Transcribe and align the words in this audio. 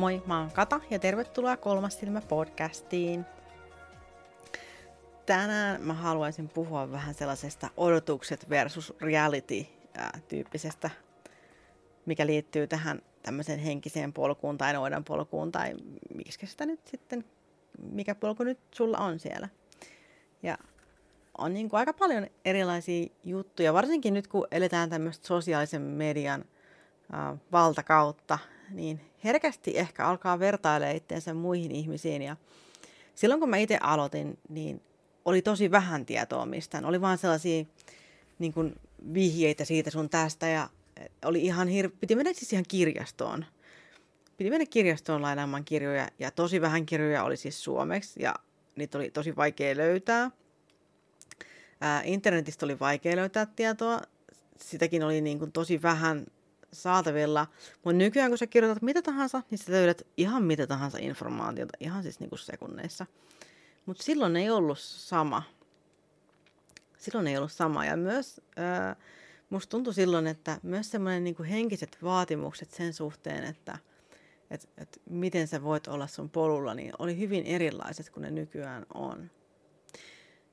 Moi, 0.00 0.22
mä 0.26 0.38
oon 0.38 0.50
Kata 0.50 0.80
ja 0.90 0.98
tervetuloa 0.98 1.56
Kolmas 1.56 2.00
silmä 2.00 2.20
podcastiin. 2.20 3.24
Tänään 5.26 5.82
mä 5.82 5.94
haluaisin 5.94 6.48
puhua 6.48 6.92
vähän 6.92 7.14
sellaisesta 7.14 7.70
odotukset 7.76 8.50
versus 8.50 8.94
reality 9.00 9.66
tyyppisestä, 10.28 10.90
mikä 12.06 12.26
liittyy 12.26 12.66
tähän 12.66 13.02
tämmöiseen 13.22 13.58
henkiseen 13.58 14.12
polkuun 14.12 14.58
tai 14.58 14.72
noidan 14.72 15.04
polkuun 15.04 15.52
tai 15.52 15.74
miksi 16.14 16.46
sitä 16.46 16.66
nyt 16.66 16.80
sitten, 16.86 17.24
mikä 17.78 18.14
polku 18.14 18.44
nyt 18.44 18.58
sulla 18.70 18.98
on 18.98 19.18
siellä. 19.18 19.48
Ja 20.42 20.58
on 21.38 21.54
niin 21.54 21.68
kuin 21.68 21.78
aika 21.78 21.92
paljon 21.92 22.26
erilaisia 22.44 23.06
juttuja, 23.24 23.74
varsinkin 23.74 24.14
nyt 24.14 24.26
kun 24.26 24.46
eletään 24.50 24.90
tämmöistä 24.90 25.26
sosiaalisen 25.26 25.82
median 25.82 26.44
äh, 27.14 27.38
valtakautta, 27.52 28.38
niin 28.70 29.09
herkästi 29.24 29.78
ehkä 29.78 30.06
alkaa 30.06 30.38
vertailla 30.38 30.90
itseensä 30.90 31.34
muihin 31.34 31.70
ihmisiin. 31.70 32.22
Ja 32.22 32.36
silloin 33.14 33.40
kun 33.40 33.50
mä 33.50 33.56
itse 33.56 33.78
aloitin, 33.80 34.38
niin 34.48 34.82
oli 35.24 35.42
tosi 35.42 35.70
vähän 35.70 36.06
tietoa 36.06 36.46
mistään. 36.46 36.84
Oli 36.84 37.00
vaan 37.00 37.18
sellaisia 37.18 37.64
niin 38.38 38.52
kuin 38.52 38.74
vihjeitä 39.14 39.64
siitä 39.64 39.90
sun 39.90 40.10
tästä 40.10 40.46
ja 40.48 40.68
oli 41.24 41.42
ihan 41.42 41.68
hir- 41.68 41.96
piti 42.00 42.16
mennä 42.16 42.32
siis 42.32 42.52
ihan 42.52 42.64
kirjastoon. 42.68 43.44
Piti 44.36 44.50
mennä 44.50 44.66
kirjastoon 44.66 45.22
lainaamaan 45.22 45.64
kirjoja 45.64 46.08
ja 46.18 46.30
tosi 46.30 46.60
vähän 46.60 46.86
kirjoja 46.86 47.24
oli 47.24 47.36
siis 47.36 47.64
suomeksi 47.64 48.22
ja 48.22 48.34
niitä 48.76 48.98
oli 48.98 49.10
tosi 49.10 49.36
vaikea 49.36 49.76
löytää. 49.76 50.30
Ää, 51.80 52.02
internetistä 52.04 52.66
oli 52.66 52.78
vaikea 52.78 53.16
löytää 53.16 53.46
tietoa. 53.46 54.00
Sitäkin 54.60 55.02
oli 55.02 55.20
niin 55.20 55.38
kuin 55.38 55.52
tosi 55.52 55.82
vähän 55.82 56.26
saatavilla. 56.72 57.46
Mutta 57.84 57.96
nykyään 57.96 58.30
kun 58.30 58.38
sä 58.38 58.46
kirjoitat 58.46 58.82
mitä 58.82 59.02
tahansa, 59.02 59.42
niin 59.50 59.58
sä 59.58 59.72
löydät 59.72 60.02
ihan 60.16 60.42
mitä 60.42 60.66
tahansa 60.66 60.98
informaatiota, 61.00 61.76
ihan 61.80 62.02
siis 62.02 62.20
niinku 62.20 62.36
sekunneissa. 62.36 63.06
Mutta 63.86 64.02
silloin 64.02 64.36
ei 64.36 64.50
ollut 64.50 64.78
sama. 64.78 65.42
Silloin 66.98 67.26
ei 67.26 67.36
ollut 67.36 67.52
sama. 67.52 67.84
Ja 67.84 67.96
myös 67.96 68.40
ää, 68.56 68.96
musta 69.50 69.70
tuntui 69.70 69.94
silloin, 69.94 70.26
että 70.26 70.60
myös 70.62 70.90
semmoinen 70.90 71.24
niinku 71.24 71.42
henkiset 71.42 71.98
vaatimukset 72.02 72.70
sen 72.70 72.92
suhteen, 72.92 73.44
että 73.44 73.78
et, 74.50 74.68
et 74.78 75.00
miten 75.10 75.48
sä 75.48 75.62
voit 75.62 75.86
olla 75.86 76.06
sun 76.06 76.30
polulla, 76.30 76.74
niin 76.74 76.92
oli 76.98 77.18
hyvin 77.18 77.46
erilaiset 77.46 78.10
kuin 78.10 78.22
ne 78.22 78.30
nykyään 78.30 78.86
on. 78.94 79.30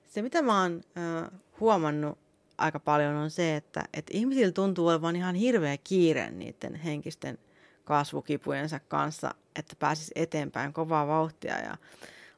Se, 0.06 0.22
mitä 0.22 0.42
mä 0.42 0.62
oon 0.62 0.82
äh, 0.98 1.40
huomannut 1.60 2.18
aika 2.58 2.80
paljon 2.80 3.16
on 3.16 3.32
se, 3.32 3.56
että, 3.56 3.84
että 3.94 4.12
ihmisillä 4.14 4.52
tuntuu 4.52 4.88
olevan 4.88 5.16
ihan 5.16 5.36
hirveä 5.36 5.78
kiire 5.84 6.32
niiden 6.32 6.76
henkisten 6.76 7.38
kasvukipujensa 7.84 8.80
kanssa, 8.80 9.36
että 9.56 9.76
pääsisi 9.80 10.12
eteenpäin 10.16 10.74
kovaa 10.74 11.08
vauhtia. 11.08 11.60
Ja 11.60 11.78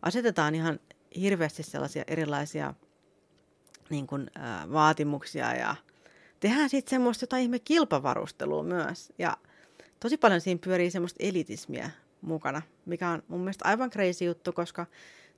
asetetaan 0.02 0.56
ihan 0.56 0.80
hirveästi 1.16 1.64
sellaisia 1.64 2.04
erilaisia 2.08 2.74
niin 3.90 4.08
kuin, 4.08 4.32
ää, 4.36 4.72
vaatimuksia 4.72 5.56
ja 5.56 5.76
tehdään 6.40 6.70
sitten 6.70 6.90
semmoista 6.90 7.24
jotain 7.24 7.44
ihme 7.44 7.60
kilpavarustelua 7.60 8.64
myös. 8.64 9.14
Ja 9.18 9.38
tosi 10.00 10.18
paljon 10.18 10.42
siinä 10.42 10.60
pyörii 10.64 10.92
semmoista 10.92 11.24
elitismiä 11.24 11.92
mukana, 12.22 12.62
mikä 12.86 13.10
on 13.10 13.24
mun 13.28 13.40
mielestä 13.40 13.66
aivan 13.66 13.90
crazy 13.90 14.26
juttu, 14.26 14.54
koska 14.54 14.86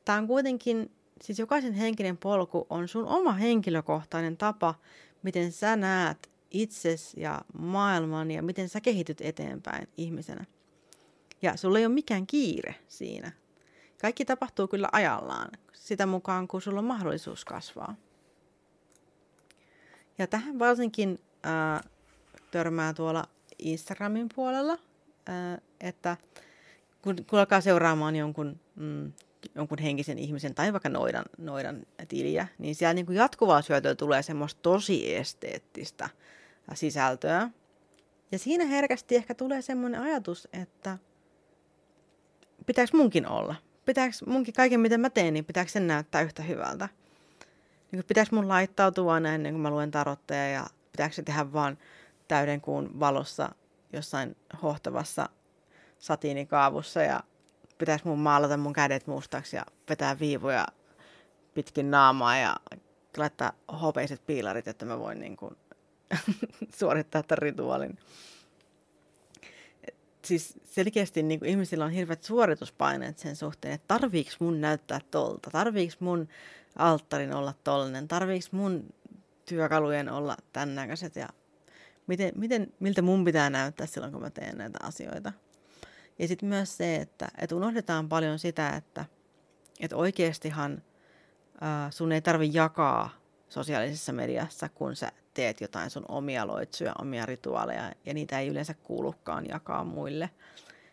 tämä 0.06 0.18
on 0.18 0.28
kuitenkin 0.28 0.92
siis 1.22 1.40
jokaisen 1.40 1.74
henkinen 1.74 2.18
polku 2.18 2.68
on 2.70 2.88
sun 2.88 3.06
oma 3.06 3.34
henkilökohtainen 3.34 4.38
tapa, 4.38 4.76
miten 5.24 5.52
sä 5.52 5.76
näet 5.76 6.32
itses 6.52 7.14
ja 7.18 7.42
maailman 7.58 8.32
ja 8.32 8.42
miten 8.42 8.70
sä 8.70 8.82
kehityt 8.82 9.22
eteenpäin 9.22 9.88
ihmisenä. 9.98 10.46
Ja 11.42 11.58
sulla 11.58 11.80
ei 11.80 11.86
ole 11.86 11.94
mikään 11.94 12.28
kiire 12.28 12.76
siinä. 12.88 13.32
Kaikki 14.02 14.26
tapahtuu 14.26 14.68
kyllä 14.68 14.90
ajallaan, 14.92 15.52
sitä 15.74 16.06
mukaan 16.06 16.48
kun 16.48 16.62
sulla 16.62 16.80
on 16.80 16.86
mahdollisuus 16.86 17.46
kasvaa. 17.46 17.96
Ja 20.18 20.28
tähän 20.28 20.60
varsinkin 20.60 21.20
ää, 21.44 21.84
törmää 22.52 22.94
tuolla 22.94 23.24
Instagramin 23.60 24.30
puolella, 24.36 24.78
ää, 25.26 25.58
että 25.80 26.18
kun, 27.02 27.16
kun 27.30 27.40
alkaa 27.40 27.62
seuraamaan 27.62 28.16
jonkun 28.16 28.60
mm, 28.76 29.12
jonkun 29.56 29.78
henkisen 29.78 30.20
ihmisen 30.20 30.56
tai 30.56 30.74
vaikka 30.74 30.90
noidan, 30.90 31.26
noidan 31.38 31.86
tiliä, 32.08 32.48
niin 32.58 32.76
siellä 32.76 32.94
niin 32.94 33.06
kuin 33.06 33.16
jatkuvaa 33.16 33.62
syötöä 33.62 33.96
tulee 33.96 34.22
semmoista 34.24 34.60
tosi 34.62 35.16
esteettistä 35.16 36.10
sisältöä. 36.74 37.50
Ja 38.32 38.40
siinä 38.40 38.66
herkästi 38.66 39.16
ehkä 39.16 39.36
tulee 39.36 39.62
semmoinen 39.62 40.02
ajatus, 40.02 40.48
että 40.54 40.98
pitääkö 42.66 42.98
munkin 42.98 43.28
olla? 43.28 43.56
Pitääkö 43.86 44.14
munkin 44.26 44.54
kaiken, 44.54 44.80
mitä 44.80 44.98
mä 44.98 45.10
teen, 45.10 45.34
niin 45.34 45.46
pitääkö 45.46 45.72
sen 45.72 45.88
näyttää 45.88 46.22
yhtä 46.22 46.44
hyvältä? 46.44 46.90
Niin 47.92 48.04
pitääkö 48.08 48.36
mun 48.36 48.48
laittautua 48.48 49.14
aina 49.14 49.34
ennen 49.34 49.54
kuin 49.54 49.62
mä 49.62 49.70
luen 49.70 49.92
tarotteja 49.92 50.50
ja 50.50 50.68
pitääkö 50.92 51.16
se 51.16 51.24
tehdä 51.24 51.54
vaan 51.54 51.78
täyden 52.28 52.62
kuun 52.62 53.00
valossa 53.00 53.50
jossain 53.94 54.36
hohtavassa 54.64 55.30
satiinikaavussa 56.00 57.02
ja 57.02 57.24
pitäisi 57.82 58.08
mun 58.08 58.20
maalata 58.20 58.58
mun 58.58 58.74
kädet 58.74 59.08
mustaksi 59.08 59.56
ja 59.56 59.66
vetää 59.90 60.20
viivoja 60.20 60.68
pitkin 61.54 61.92
naamaa 61.92 62.38
ja 62.38 62.56
laittaa 63.18 63.54
hopeiset 63.82 64.26
piilarit, 64.26 64.68
että 64.68 64.86
mä 64.86 65.00
voin 65.00 65.20
niin 65.20 65.38
kuin 65.38 65.56
suorittaa 66.80 67.24
tämän 67.24 67.42
rituaalin. 67.42 67.98
Siis 70.26 70.60
selkeästi 70.64 71.24
niin 71.24 71.40
kuin 71.40 71.50
ihmisillä 71.50 71.86
on 71.86 71.92
hirveät 71.92 72.24
suorituspaineet 72.24 73.20
sen 73.20 73.36
suhteen, 73.36 73.74
että 73.74 73.88
tarviiks 73.88 74.40
mun 74.40 74.62
näyttää 74.62 75.00
tolta, 75.12 75.50
tarviiks 75.52 76.00
mun 76.00 76.28
alttarin 76.76 77.34
olla 77.34 77.54
tollinen, 77.64 78.08
tarviiks 78.08 78.52
mun 78.52 78.94
työkalujen 79.46 80.10
olla 80.10 80.38
tämän 80.54 80.76
näköiset 80.76 81.16
ja 81.16 81.28
miten, 82.08 82.32
miten, 82.36 82.74
miltä 82.80 83.02
mun 83.02 83.26
pitää 83.26 83.50
näyttää 83.50 83.88
silloin, 83.88 84.14
kun 84.14 84.22
mä 84.22 84.30
teen 84.30 84.58
näitä 84.58 84.80
asioita. 84.84 85.34
Ja 86.22 86.28
sitten 86.28 86.50
myös 86.50 86.78
se, 86.78 86.96
että, 86.96 87.28
että 87.38 87.56
unohdetaan 87.56 88.10
paljon 88.10 88.40
sitä, 88.40 88.70
että, 88.70 89.06
että 89.80 89.96
oikeastihan 89.96 90.84
ää, 91.62 91.92
sun 91.92 92.12
ei 92.12 92.22
tarvi 92.22 92.50
jakaa 92.54 93.10
sosiaalisessa 93.50 94.14
mediassa, 94.14 94.70
kun 94.70 94.96
sä 94.96 95.12
teet 95.34 95.62
jotain 95.62 95.90
sun 95.90 96.06
omia 96.08 96.48
loitsuja, 96.48 96.94
omia 97.02 97.26
rituaaleja, 97.26 97.92
ja 98.06 98.14
niitä 98.14 98.40
ei 98.40 98.48
yleensä 98.48 98.74
kuulukaan 98.74 99.46
jakaa 99.50 99.84
muille. 99.84 100.30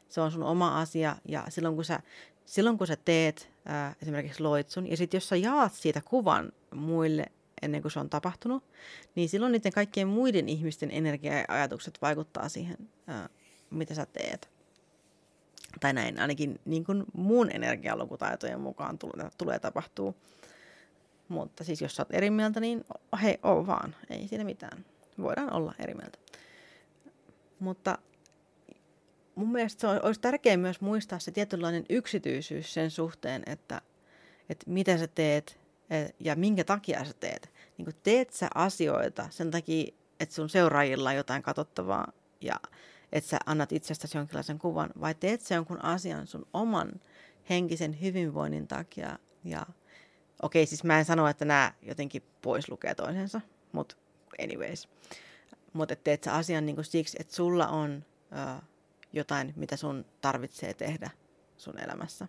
Se 0.08 0.20
on 0.20 0.32
sun 0.32 0.42
oma 0.42 0.80
asia, 0.80 1.16
ja 1.24 1.44
silloin 1.48 1.74
kun 1.74 1.84
sä, 1.84 2.00
silloin 2.44 2.78
kun 2.78 2.86
sä 2.86 2.96
teet 3.04 3.50
ää, 3.64 3.94
esimerkiksi 4.02 4.42
loitsun, 4.42 4.90
ja 4.90 4.96
sitten 4.96 5.18
jos 5.18 5.28
sä 5.28 5.36
jaat 5.36 5.72
siitä 5.72 6.00
kuvan 6.04 6.52
muille 6.74 7.26
ennen 7.62 7.82
kuin 7.82 7.92
se 7.92 8.00
on 8.00 8.10
tapahtunut, 8.10 8.64
niin 9.14 9.28
silloin 9.28 9.52
niiden 9.52 9.72
kaikkien 9.72 10.08
muiden 10.08 10.48
ihmisten 10.48 10.90
energia 10.90 11.38
ja 11.38 11.44
ajatukset 11.48 11.98
vaikuttaa 12.02 12.48
siihen, 12.48 12.76
ää, 13.06 13.28
mitä 13.70 13.94
sä 13.94 14.06
teet 14.06 14.57
tai 15.80 15.92
näin 15.92 16.20
ainakin 16.20 16.60
niin 16.64 16.84
kuin 16.84 17.04
muun 17.12 17.50
energialukutaitojen 17.50 18.60
mukaan 18.60 18.98
tulee, 18.98 19.30
tulee 19.38 19.58
tapahtuu. 19.58 20.16
Mutta 21.28 21.64
siis 21.64 21.80
jos 21.82 21.96
sä 21.96 22.02
oot 22.02 22.14
eri 22.14 22.30
mieltä, 22.30 22.60
niin 22.60 22.84
hei, 23.22 23.38
oo 23.42 23.66
vaan. 23.66 23.96
Ei 24.10 24.28
siinä 24.28 24.44
mitään. 24.44 24.84
Voidaan 25.18 25.52
olla 25.52 25.74
eri 25.78 25.94
mieltä. 25.94 26.18
Mutta 27.58 27.98
mun 29.34 29.52
mielestä 29.52 29.80
se 29.80 29.86
olisi 29.86 30.20
tärkeää 30.20 30.56
myös 30.56 30.80
muistaa 30.80 31.18
se 31.18 31.30
tietynlainen 31.30 31.84
yksityisyys 31.88 32.74
sen 32.74 32.90
suhteen, 32.90 33.42
että, 33.46 33.80
että 34.48 34.70
mitä 34.70 34.98
sä 34.98 35.06
teet 35.06 35.58
e, 35.90 36.06
ja 36.20 36.36
minkä 36.36 36.64
takia 36.64 37.04
sä 37.04 37.12
teet. 37.20 37.50
Niin 37.78 37.84
kuin 37.84 37.96
teet 38.02 38.32
sä 38.32 38.48
asioita 38.54 39.26
sen 39.30 39.50
takia, 39.50 39.94
että 40.20 40.34
sun 40.34 40.48
seuraajilla 40.48 41.08
on 41.08 41.16
jotain 41.16 41.42
katsottavaa 41.42 42.12
ja 42.40 42.54
että 43.12 43.30
sä 43.30 43.38
annat 43.46 43.72
itsestäsi 43.72 44.18
jonkinlaisen 44.18 44.58
kuvan, 44.58 44.90
vai 45.00 45.14
teet 45.14 45.40
sä 45.40 45.54
jonkun 45.54 45.84
asian 45.84 46.26
sun 46.26 46.46
oman 46.52 47.00
henkisen 47.50 48.00
hyvinvoinnin 48.00 48.68
takia. 48.68 49.18
Ja 49.44 49.66
okei, 50.42 50.62
okay, 50.62 50.66
siis 50.66 50.84
mä 50.84 50.98
en 50.98 51.04
sano, 51.04 51.28
että 51.28 51.44
nämä 51.44 51.72
jotenkin 51.82 52.22
pois 52.42 52.68
lukee 52.68 52.94
toisensa, 52.94 53.40
mutta 53.72 53.96
anyways. 54.42 54.88
Mutta 55.72 55.96
teet 55.96 56.24
sä 56.24 56.34
asian 56.34 56.66
niin 56.66 56.84
siksi, 56.84 57.16
että 57.20 57.34
sulla 57.34 57.68
on 57.68 58.04
ö, 58.32 58.62
jotain, 59.12 59.52
mitä 59.56 59.76
sun 59.76 60.04
tarvitsee 60.20 60.74
tehdä 60.74 61.10
sun 61.56 61.78
elämässä. 61.78 62.28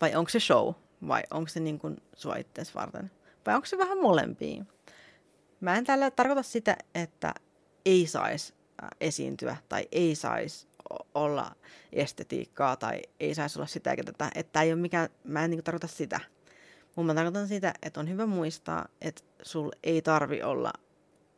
Vai 0.00 0.14
onko 0.14 0.28
se 0.28 0.40
show? 0.40 0.74
Vai 1.08 1.22
onko 1.30 1.48
se 1.48 1.60
niin 1.60 1.78
kuin 1.78 2.02
sua 2.14 2.36
itseäsi 2.36 2.74
varten? 2.74 3.10
Vai 3.46 3.54
onko 3.54 3.66
se 3.66 3.78
vähän 3.78 3.98
molempia? 3.98 4.64
Mä 5.60 5.76
en 5.76 5.84
tällä 5.84 6.10
tarkoita 6.10 6.42
sitä, 6.42 6.76
että 6.94 7.34
ei 7.84 8.06
saisi 8.06 8.54
esiintyä 9.00 9.56
tai 9.68 9.88
ei 9.92 10.14
saisi 10.14 10.66
olla 11.14 11.52
estetiikkaa 11.92 12.76
tai 12.76 13.02
ei 13.20 13.34
saisi 13.34 13.58
olla 13.58 13.66
sitä 13.66 13.90
eikä 13.90 14.04
tätä. 14.04 14.30
Että 14.34 14.62
ei 14.62 14.72
ole 14.72 14.80
mikään, 14.80 15.08
mä 15.24 15.44
en 15.44 15.50
niin 15.50 15.64
tarkoita 15.64 15.86
sitä. 15.86 16.20
Mun 16.96 17.06
mä 17.06 17.14
tarkoitan 17.14 17.48
sitä, 17.48 17.74
että 17.82 18.00
on 18.00 18.08
hyvä 18.08 18.26
muistaa, 18.26 18.88
että 19.00 19.22
sul 19.42 19.70
ei 19.82 20.02
tarvi 20.02 20.42
olla 20.42 20.72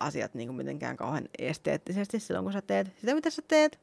asiat 0.00 0.34
niin 0.34 0.48
kuin 0.48 0.56
mitenkään 0.56 0.96
kauhean 0.96 1.28
esteettisesti 1.38 2.20
silloin, 2.20 2.44
kun 2.44 2.52
sä 2.52 2.62
teet 2.62 2.92
sitä, 3.00 3.14
mitä 3.14 3.30
sä 3.30 3.42
teet. 3.48 3.78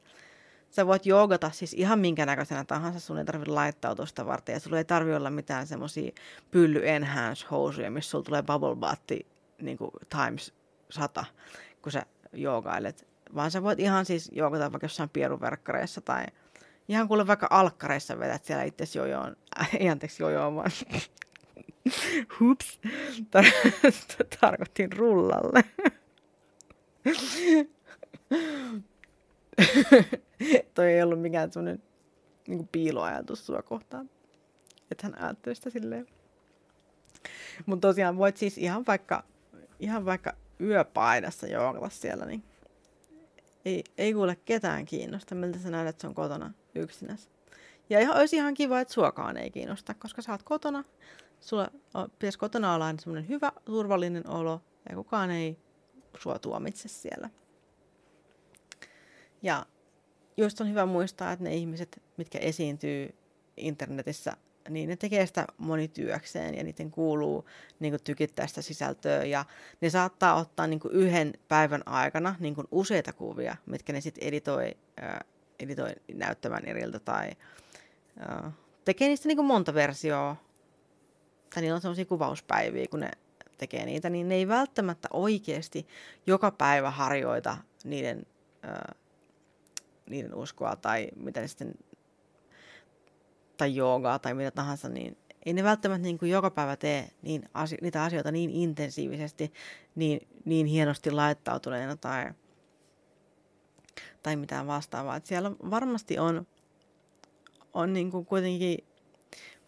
sä 0.70 0.88
voit 0.88 1.06
joogata 1.06 1.52
siis 1.52 1.74
ihan 1.74 2.00
minkä 2.00 2.26
näköisenä 2.26 2.66
tahansa, 2.66 3.00
sun 3.00 3.18
ei 3.18 3.26
tarvitse 3.26 3.52
laittaa 3.52 4.06
sitä 4.06 4.26
varten, 4.26 4.54
ja 4.54 4.60
sulla 4.60 4.78
ei 4.78 4.86
tarvitse 4.86 5.16
olla 5.16 5.30
mitään 5.30 5.68
semmoisia 5.68 6.12
pylly 6.52 6.90
enhance 6.90 7.46
housuja, 7.52 7.92
missä 7.92 8.12
sulla 8.12 8.24
tulee 8.24 8.44
bubble 8.44 8.76
bath 8.76 9.02
niin 9.62 9.78
times 10.10 10.54
100, 10.90 11.26
kun 11.82 11.92
sä 11.92 12.06
joogailet, 12.34 13.11
vaan 13.36 13.52
sä 13.52 13.64
voit 13.64 13.80
ihan 13.80 14.06
siis 14.06 14.30
joogata 14.34 14.72
vaikka 14.72 14.86
jossain 14.86 15.10
pieruverkkareissa 15.10 16.02
tai 16.02 16.26
ihan 16.88 17.08
kuule 17.08 17.28
vaikka 17.28 17.48
alkkareissa 17.50 18.20
vedät 18.20 18.46
siellä 18.46 18.64
itse 18.64 19.00
jojoon, 19.00 19.36
ei 19.80 19.90
anteeksi 19.90 20.24
jojoon, 20.24 20.56
vaan 20.56 20.72
hups, 22.40 22.80
Tar- 23.20 23.92
tarkoitin 24.42 24.94
rullalle. 24.94 25.64
Toi 30.74 30.94
ei 30.94 31.04
ollut 31.04 31.22
mikään 31.22 31.52
semmoinen 31.52 31.84
niin 32.48 32.70
piiloajatus 32.72 33.46
sua 33.46 33.62
kohtaan. 33.62 34.10
Että 34.92 35.08
hän 35.08 35.22
ajattelee 35.22 35.56
sitä 35.56 35.70
silleen. 35.70 36.08
Mutta 37.66 37.88
tosiaan 37.88 38.18
voit 38.18 38.38
siis 38.38 38.58
ihan 38.58 38.84
vaikka, 38.88 39.24
ihan 39.80 40.06
vaikka 40.06 40.34
yöpaidassa 40.62 41.48
joogata 41.48 41.90
siellä, 41.90 42.26
niin 42.26 42.44
ei, 43.66 43.84
ei 43.98 44.14
kuule 44.14 44.36
ketään 44.36 44.86
kiinnosta, 44.86 45.36
miltä 45.36 45.60
sä 45.60 45.70
näet, 45.70 45.88
että 45.88 46.02
se 46.02 46.08
on 46.08 46.16
kotona 46.16 46.54
yksinäs. 46.76 47.30
Ja 47.90 48.00
ihan, 48.00 48.18
olisi 48.18 48.36
ihan 48.36 48.54
kiva, 48.54 48.80
että 48.80 48.94
suokaan 48.94 49.38
ei 49.38 49.52
kiinnosta, 49.52 49.94
koska 49.94 50.22
sä 50.22 50.32
oot 50.32 50.44
kotona, 50.44 50.84
sulla 51.40 51.68
on, 51.94 52.12
pitäisi 52.12 52.40
kotona 52.40 52.74
olla 52.74 52.94
semmoinen 53.00 53.30
hyvä, 53.30 53.52
turvallinen 53.66 54.30
olo, 54.30 54.62
ja 54.90 54.96
kukaan 54.96 55.32
ei 55.32 55.58
sua 56.20 56.40
tuomitse 56.40 56.88
siellä. 56.88 57.30
Ja 59.42 59.66
just 60.38 60.62
on 60.62 60.70
hyvä 60.70 60.86
muistaa, 60.86 61.32
että 61.32 61.44
ne 61.44 61.56
ihmiset, 61.56 62.02
mitkä 62.18 62.40
esiintyy 62.40 63.16
internetissä, 63.58 64.38
niin 64.70 64.90
ne 64.90 64.96
tekee 64.96 65.26
sitä 65.26 65.48
monityökseen 65.58 66.56
ja 66.56 66.64
niiden 66.64 66.92
kuuluu 66.92 67.46
niin 67.80 67.92
kuin, 67.92 68.04
tykittää 68.04 68.48
sitä 68.48 68.62
sisältöä. 68.62 69.24
Ja 69.24 69.46
ne 69.82 69.90
saattaa 69.90 70.36
ottaa 70.36 70.68
niin 70.68 70.80
kuin, 70.80 70.94
yhden 70.94 71.34
päivän 71.48 71.82
aikana 71.86 72.36
niin 72.40 72.56
kuin, 72.56 72.68
useita 72.72 73.14
kuvia, 73.14 73.56
mitkä 73.66 73.94
ne 73.94 74.02
sitten 74.02 74.28
editoi, 74.28 74.78
äh, 75.04 75.20
editoi 75.60 75.92
näyttämään 76.14 76.66
eriltä 76.66 77.00
tai 77.00 77.32
äh, 78.30 78.52
tekee 78.86 79.08
niistä 79.08 79.28
niin 79.28 79.38
kuin, 79.38 79.46
monta 79.46 79.74
versioa. 79.74 80.36
Tai 81.54 81.62
niillä 81.62 81.76
on 81.76 81.82
sellaisia 81.82 82.06
kuvauspäiviä, 82.06 82.86
kun 82.92 83.00
ne 83.00 83.12
tekee 83.58 83.86
niitä, 83.86 84.10
niin 84.10 84.30
ne 84.30 84.36
ei 84.36 84.48
välttämättä 84.48 85.08
oikeasti 85.14 85.88
joka 86.28 86.52
päivä 86.52 86.92
harjoita 86.92 87.58
niiden 87.84 88.26
äh, 88.66 89.02
niiden 90.12 90.36
uskoa 90.36 90.76
tai 90.76 91.10
mitä 91.16 91.42
ne 91.42 91.48
sitten, 91.48 91.74
tai 93.62 93.76
joogaa 93.76 94.20
tai 94.20 94.34
mitä 94.34 94.52
tahansa, 94.52 94.90
niin 94.90 95.18
ei 95.46 95.54
ne 95.54 95.64
välttämättä 95.64 96.04
niin 96.04 96.18
kuin 96.18 96.32
joka 96.32 96.50
päivä 96.50 96.76
tee 96.76 97.12
niin 97.22 97.50
asio- 97.54 97.78
niitä 97.82 98.04
asioita 98.04 98.32
niin 98.32 98.50
intensiivisesti, 98.50 99.54
niin, 99.96 100.28
niin 100.46 100.68
hienosti 100.68 101.12
laittautuneena 101.12 101.96
tai, 101.96 102.32
tai 104.24 104.36
mitään 104.36 104.68
vastaavaa. 104.68 105.16
Et 105.16 105.26
siellä 105.26 105.52
varmasti 105.52 106.20
on, 106.20 106.48
on 107.74 107.94
niin 107.94 108.12
kuin 108.12 108.26
kuitenkin 108.26 108.78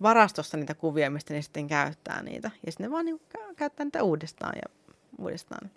varastossa 0.01 0.57
niitä 0.57 0.73
kuvia, 0.73 1.09
mistä 1.09 1.33
ne 1.33 1.41
sitten 1.41 1.67
käyttää 1.67 2.23
niitä. 2.23 2.51
Ja 2.65 2.71
sitten 2.71 2.83
ne 2.83 2.91
vaan 2.91 3.05
niin 3.05 3.19
kuin 3.19 3.55
käyttää 3.55 3.85
niitä 3.85 4.03
uudestaan 4.03 4.53
ja 4.55 4.95
uudestaan. 5.17 5.71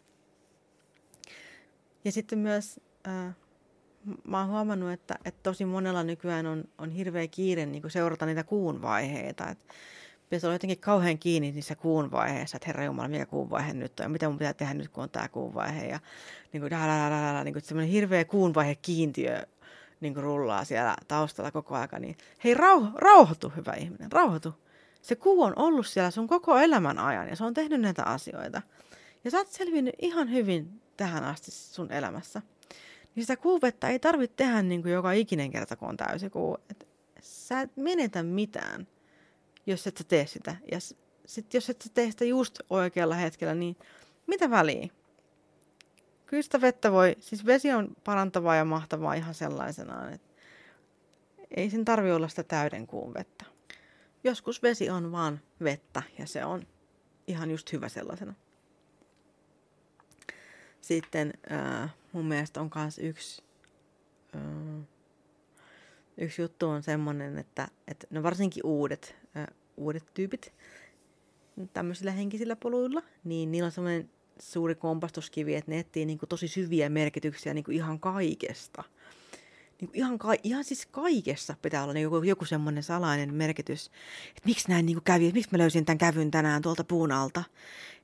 Ja 2.05 2.13
sitten 2.13 2.39
myös 2.39 2.81
äh, 3.09 3.37
mä 4.25 4.41
oon 4.41 4.49
huomannut, 4.49 4.91
että, 4.91 5.19
että 5.25 5.41
tosi 5.43 5.65
monella 5.65 6.03
nykyään 6.03 6.47
on, 6.47 6.65
on 6.79 6.91
hirveä 6.91 7.29
kiire 7.29 7.67
niin 7.67 7.91
seurata 7.91 8.27
niitä 8.27 8.45
kuun 8.45 8.83
vaiheita. 8.83 9.49
Että 9.49 9.75
pitäisi 10.31 10.47
olla 10.47 10.55
jotenkin 10.55 10.81
kauhean 10.81 11.19
kiinni 11.19 11.53
niissä 11.53 11.75
kuun 11.75 12.11
vaiheissa, 12.11 12.57
että 12.57 12.67
herra 12.67 12.85
Jumala, 12.85 13.09
mikä 13.09 13.27
kuun 13.27 13.51
vaihe 13.51 13.75
nyt 13.75 14.01
on 14.01 14.05
ja 14.05 14.09
mitä 14.09 14.29
mun 14.29 14.39
pitää 14.39 14.55
tehdä 14.55 14.75
nyt, 14.75 14.89
kun 14.89 15.03
on 15.03 15.11
tämä 15.11 15.29
kuun 15.29 15.55
vaihe. 15.55 15.87
Ja 15.87 16.01
niin 16.53 16.61
kuin, 16.61 16.71
niin 17.45 17.55
kuin 17.55 17.63
semmoinen 17.63 17.93
hirveä 17.93 18.25
kuun 18.25 18.55
vaihe 18.55 18.75
kiintiö 18.75 19.43
niin 20.01 20.15
kuin 20.15 20.25
rullaa 20.25 20.65
siellä 20.65 20.97
taustalla 21.09 21.51
koko 21.51 21.75
aika. 21.75 21.99
Niin, 21.99 22.17
hei, 22.45 22.55
rauho, 22.55 22.89
rauhoitu, 22.95 23.53
hyvä 23.57 23.73
ihminen, 23.73 24.13
rauhoitu. 24.13 24.55
Se 25.03 25.17
kuu 25.17 25.43
on 25.43 25.53
ollut 25.57 25.87
siellä 25.87 26.11
sun 26.11 26.27
koko 26.27 26.59
elämän 26.59 26.99
ajan 26.99 27.29
ja 27.29 27.37
se 27.37 27.45
on 27.45 27.55
tehnyt 27.55 27.81
näitä 27.81 28.03
asioita. 28.03 28.63
Ja 29.25 29.31
sä 29.31 29.39
oot 29.39 29.49
selvinnyt 29.49 29.95
ihan 29.99 30.31
hyvin 30.31 30.81
tähän 30.97 31.25
asti 31.25 31.51
sun 31.51 31.93
elämässä 31.93 32.43
niin 33.17 33.25
sitä 33.25 33.37
kuuvettä 33.37 33.89
ei 33.89 33.99
tarvitse 33.99 34.37
tehdä 34.37 34.63
niin 34.63 34.83
kuin 34.83 34.93
joka 34.93 35.13
ikinen 35.13 35.51
kerta, 35.51 35.77
kun 35.77 35.89
on 35.89 35.97
täysi 35.97 36.31
kuu. 36.31 36.59
Et 36.71 36.89
sä 37.21 37.61
et 37.61 37.77
menetä 37.77 38.23
mitään, 38.23 38.87
jos 39.67 39.87
et 39.87 39.97
sä 39.97 40.05
tee 40.05 40.27
sitä. 40.27 40.57
Ja 40.73 40.79
sit 41.27 41.55
jos 41.55 41.71
et 41.71 41.83
sä 41.83 41.91
tee 41.95 42.11
sitä 42.11 42.25
just 42.25 42.61
oikealla 42.71 43.15
hetkellä, 43.15 43.55
niin 43.55 43.77
mitä 44.27 44.51
väliä? 44.51 44.89
Kyllä 46.27 46.43
sitä 46.43 46.61
vettä 46.61 46.93
voi, 46.93 47.17
siis 47.21 47.47
vesi 47.47 47.73
on 47.73 47.97
parantavaa 48.05 48.57
ja 48.57 48.65
mahtavaa 48.65 49.15
ihan 49.15 49.35
sellaisenaan, 49.35 50.13
että 50.13 50.43
ei 51.57 51.71
sen 51.71 51.85
tarvi 51.85 52.13
olla 52.13 52.29
sitä 52.29 52.43
täyden 52.43 52.87
kuun 52.87 53.15
vettä. 53.15 53.45
Joskus 54.25 54.63
vesi 54.63 54.91
on 54.91 55.13
vaan 55.13 55.41
vettä 55.63 56.03
ja 56.19 56.27
se 56.27 56.45
on 56.45 56.67
ihan 57.27 57.51
just 57.51 57.73
hyvä 57.73 57.89
sellaisena. 57.89 58.35
Sitten 60.81 61.33
mun 62.17 62.27
mielestä 62.27 62.61
on 62.61 62.71
myös 62.75 62.99
yksi, 62.99 63.43
äh, 64.37 64.87
yksi 66.19 66.43
juttu 66.43 66.69
on 66.69 66.83
semmoinen, 66.83 67.39
että, 67.39 67.69
että 67.89 68.07
no 68.11 68.23
varsinkin 68.23 68.67
uudet, 68.67 69.17
äh, 69.37 69.47
uudet 69.77 70.05
tyypit 70.15 70.53
tämmöisillä 71.73 72.13
henkisillä 72.13 72.57
poluilla, 72.57 73.03
niin 73.25 73.53
niillä 73.53 73.67
on 73.67 73.73
semmoinen 73.73 74.11
suuri 74.39 74.75
kompastuskivi, 74.75 75.55
että 75.55 75.71
ne 75.71 75.79
etsii 75.79 76.07
niin 76.07 76.19
tosi 76.29 76.49
syviä 76.49 76.89
merkityksiä 76.89 77.55
niin 77.55 77.73
ihan 77.73 78.01
kaikesta. 78.01 78.85
Niin 79.81 79.89
kuin 79.89 79.97
ihan, 79.99 80.19
ka- 80.19 80.35
ihan 80.43 80.65
siis 80.65 80.87
kaikessa 80.87 81.57
pitää 81.63 81.83
olla 81.83 81.93
niin 81.93 82.03
joku, 82.03 82.23
joku 82.23 82.45
semmoinen 82.45 82.83
salainen 82.83 83.35
merkitys, 83.35 83.87
että 84.29 84.43
miksi 84.45 84.69
näin 84.69 84.87
niin 84.87 84.97
kuin 84.97 85.05
kävi, 85.05 85.27
että 85.27 85.35
miksi 85.35 85.51
mä 85.53 85.59
löysin 85.59 85.85
tämän 85.85 85.99
kävyn 85.99 86.31
tänään 86.31 86.63
tuolta 86.63 86.85
puun 86.85 87.13
alta 87.13 87.45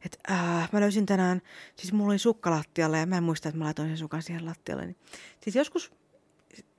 että 0.05 0.19
äh, 0.31 0.69
mä 0.73 0.81
löysin 0.81 1.07
tänään, 1.07 1.43
siis 1.77 1.93
mulla 1.93 2.11
oli 2.11 2.19
sukka 2.19 2.51
lattialla 2.51 2.99
ja 2.99 3.07
mä 3.07 3.17
en 3.17 3.23
muista, 3.23 3.49
että 3.49 3.59
mä 3.59 3.65
laitoin 3.65 3.89
sen 3.89 3.99
sukan 3.99 4.23
siihen 4.23 4.47
lattialle. 4.47 4.87
Niin, 4.87 4.97
siis 5.41 5.57
joskus 5.57 5.93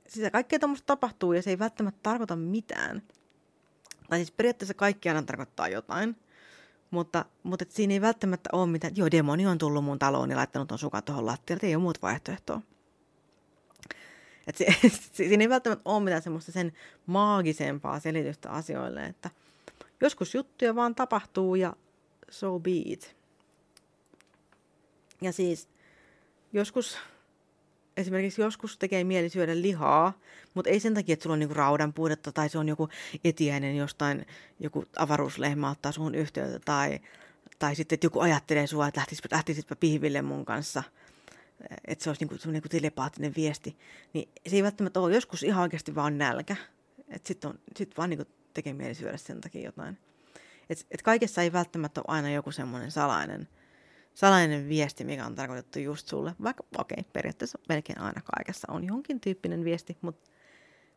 siis 0.08 0.32
kaikkea 0.32 0.60
tuommoista 0.60 0.86
tapahtuu 0.86 1.34
ja 1.34 1.42
se 1.42 1.50
ei 1.50 1.60
välttämättä 1.60 2.00
tarkoita 2.04 2.36
mitään. 2.36 3.02
Tai 4.10 4.20
siis 4.20 4.32
periaatteessa 4.32 4.74
kaikki 4.74 5.10
aina 5.10 5.24
tarkoittaa 5.24 5.68
jotain. 5.68 6.16
Mutta, 6.92 7.26
mutta 7.44 7.64
et 7.64 7.72
siinä 7.72 7.94
ei 7.94 8.02
välttämättä 8.02 8.50
ole 8.54 8.68
mitään, 8.68 8.96
joo, 8.96 9.12
demoni 9.12 9.48
on 9.48 9.58
tullut 9.58 9.84
mun 9.84 10.00
taloon 10.00 10.30
ja 10.30 10.38
laittanut 10.38 10.68
ton 10.68 10.80
sukan 10.80 11.04
tuohon 11.04 11.26
lattialle, 11.26 11.68
ei 11.68 11.76
ole 11.76 11.82
muut 11.82 12.02
vaihtoehtoa. 12.02 12.62
Et 14.48 14.58
se, 14.58 14.66
siinä 15.14 15.44
ei 15.44 15.50
välttämättä 15.50 15.90
ole 15.90 16.04
mitään 16.04 16.22
semmoista 16.22 16.52
sen 16.52 16.74
maagisempaa 17.06 18.00
selitystä 18.00 18.50
asioille, 18.50 19.06
että 19.06 19.30
joskus 20.02 20.36
juttuja 20.36 20.76
vaan 20.76 20.96
tapahtuu 20.96 21.56
ja 21.56 21.74
so 22.30 22.60
be 22.60 22.72
it. 22.86 23.16
Ja 25.22 25.32
siis 25.32 25.70
joskus, 26.54 26.98
esimerkiksi 27.98 28.42
joskus 28.42 28.78
tekee 28.78 29.04
mieli 29.04 29.30
syödä 29.30 29.62
lihaa, 29.62 30.20
mutta 30.54 30.70
ei 30.70 30.80
sen 30.80 30.94
takia, 30.94 31.14
että 31.14 31.24
sulla 31.24 31.34
on 31.34 31.40
niinku 31.40 31.54
raudan 31.54 31.94
puudetta 31.94 32.32
tai 32.32 32.50
se 32.50 32.58
on 32.58 32.68
joku 32.68 32.90
etiäinen 33.24 33.76
jostain, 33.76 34.26
joku 34.60 34.86
avaruuslehmä 34.96 35.70
ottaa 35.70 35.92
suhun 35.92 36.16
yhteyttä 36.16 36.60
tai, 36.60 37.00
tai 37.60 37.76
sitten, 37.76 37.96
että 37.96 38.06
joku 38.06 38.20
ajattelee 38.20 38.68
sua, 38.68 38.88
että 38.88 39.00
lähtisipä, 39.00 39.28
lähtisipä 39.32 39.76
pihville 39.76 40.22
mun 40.22 40.46
kanssa, 40.46 40.84
että 41.88 42.04
se 42.04 42.10
olisi 42.10 42.26
niinku, 42.26 42.52
niinku 42.52 42.70
telepaattinen 42.70 43.34
viesti, 43.36 43.78
niin 44.14 44.30
se 44.48 44.56
ei 44.56 44.64
välttämättä 44.64 45.00
ole 45.00 45.14
joskus 45.14 45.44
ihan 45.44 45.62
oikeasti 45.62 45.96
vaan 45.96 46.18
nälkä. 46.18 46.56
Että 47.08 47.28
sitten 47.28 47.54
sit 47.76 47.98
vaan 47.98 48.10
niinku 48.10 48.26
tekee 48.54 48.74
mieli 48.74 48.96
syödä 48.96 49.18
sen 49.18 49.42
takia 49.42 49.62
jotain. 49.62 49.98
Et, 50.70 50.86
et 50.92 51.02
kaikessa 51.02 51.42
ei 51.42 51.54
välttämättä 51.54 52.02
ole 52.02 52.16
aina 52.16 52.32
joku 52.32 52.52
semmoinen 52.52 52.92
salainen, 52.92 53.48
salainen 54.14 54.70
viesti, 54.70 55.04
mikä 55.04 55.26
on 55.26 55.36
tarkoitettu 55.36 55.80
just 55.80 56.08
sulle. 56.08 56.36
Vaikka, 56.44 56.64
okei, 56.78 56.98
okay, 57.00 57.12
periaatteessa 57.14 57.60
melkein 57.70 58.00
aina 58.00 58.22
kaikessa 58.36 58.72
on 58.72 58.88
jonkin 58.88 59.20
tyyppinen 59.20 59.64
viesti, 59.64 59.98
mutta 60.02 60.30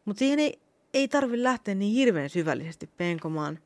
mut 0.04 0.18
siihen 0.18 0.38
ei, 0.38 0.60
ei 0.94 1.08
tarvitse 1.08 1.42
lähteä 1.42 1.74
niin 1.74 1.94
hirveän 1.94 2.30
syvällisesti 2.30 2.90
penkomaan 2.96 3.58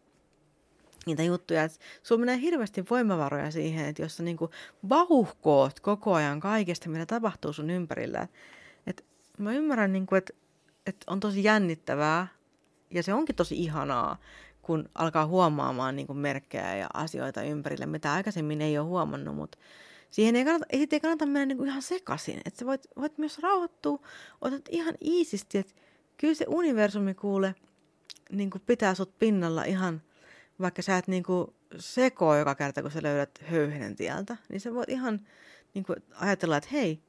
niitä 1.07 1.23
juttuja. 1.23 1.65
Että 1.65 1.79
sulla 2.03 2.21
menee 2.21 2.41
hirveästi 2.41 2.85
voimavaroja 2.91 3.51
siihen, 3.51 3.87
että 3.87 4.03
jos 4.03 4.17
sä 4.17 4.23
niinku 4.23 4.51
vauhkoot 4.89 5.81
koko 5.81 6.15
ajan 6.15 6.41
kaikesta, 6.41 6.89
mitä 6.89 7.07
tapahtuu 7.07 7.53
sun 7.53 7.71
ympärillä. 7.71 8.29
Et 8.87 9.05
mä 9.39 9.53
ymmärrän, 9.53 9.93
niinku, 9.93 10.15
että 10.15 10.33
et 10.87 10.97
on 11.07 11.21
tosi 11.21 11.45
jännittävää 11.45 12.27
ja 12.91 13.03
se 13.03 13.15
onkin 13.15 13.37
tosi 13.37 13.59
ihanaa, 13.59 14.19
kun 14.63 14.89
alkaa 14.95 15.27
huomaamaan 15.27 15.97
niin 15.97 16.07
kuin 16.07 16.19
merkkejä 16.19 16.77
ja 16.77 16.89
asioita 16.95 17.43
ympärille, 17.43 17.87
mitä 17.87 18.13
aikaisemmin 18.13 18.61
ei 18.61 18.79
ole 18.79 18.87
huomannut, 18.87 19.37
mutta 19.37 19.59
siihen 20.11 20.37
ei 20.37 20.45
kannata, 20.45 20.67
ei, 20.71 20.89
ei 20.93 21.01
kannata 21.01 21.27
mennä 21.27 21.47
niin 21.47 21.59
kuin 21.59 21.69
ihan 21.69 21.83
sekaisin. 21.83 22.41
Että 22.45 22.59
sä 22.59 22.67
voit, 22.67 22.87
voit 22.97 23.19
myös 23.19 23.39
rauhoittua, 23.39 23.99
otat 24.41 24.69
ihan 24.69 24.95
iisisti, 25.05 25.59
että 25.59 25.73
kyllä 26.17 26.35
se 26.35 26.45
universumi 26.49 27.15
kuule 27.15 27.55
niin 28.33 28.51
kuin 28.51 28.63
pitää 28.67 28.95
sut 28.95 29.19
pinnalla 29.19 29.65
ihan, 29.65 30.03
vaikka 30.61 30.83
sä 30.83 30.99
et 30.99 31.09
niin 31.09 31.23
kuin 31.23 31.55
sekoa 31.79 32.39
joka 32.39 32.55
kerta, 32.55 32.83
kun 32.83 32.91
sä 32.91 33.03
löydät 33.03 33.31
höyhenen 33.51 33.97
tieltä, 33.97 34.37
niin 34.49 34.61
sä 34.61 34.75
voit 34.75 34.89
ihan 34.89 35.21
niin 35.75 35.85
kuin 35.85 35.97
ajatella, 36.15 36.57
että 36.57 36.71
hei, 36.73 37.03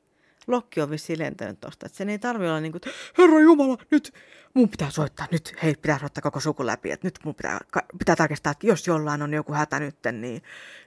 lokki 0.47 0.81
on 0.81 0.89
vissiin 0.89 1.19
lentänyt 1.19 1.59
tosta. 1.59 1.85
Että 1.85 1.97
sen 1.97 2.09
ei 2.09 2.19
tarvi 2.19 2.47
olla 2.47 2.59
niin 2.59 2.71
kuin, 2.71 2.81
että 2.85 2.99
herra 3.17 3.39
Jumala, 3.39 3.77
nyt 3.91 4.13
mun 4.53 4.69
pitää 4.69 4.89
soittaa, 4.89 5.27
nyt 5.31 5.55
hei, 5.63 5.75
pitää 5.75 5.99
soittaa 5.99 6.21
koko 6.21 6.39
suku 6.39 6.65
läpi, 6.65 6.91
että 6.91 7.07
nyt 7.07 7.19
mun 7.23 7.35
pitää, 7.35 7.59
pitää 7.99 8.15
tarkistaa, 8.15 8.51
että 8.51 8.67
jos 8.67 8.87
jollain 8.87 9.21
on 9.21 9.33
joku 9.33 9.53
hätä 9.53 9.79
nytten, 9.79 10.21
niin, 10.21 10.41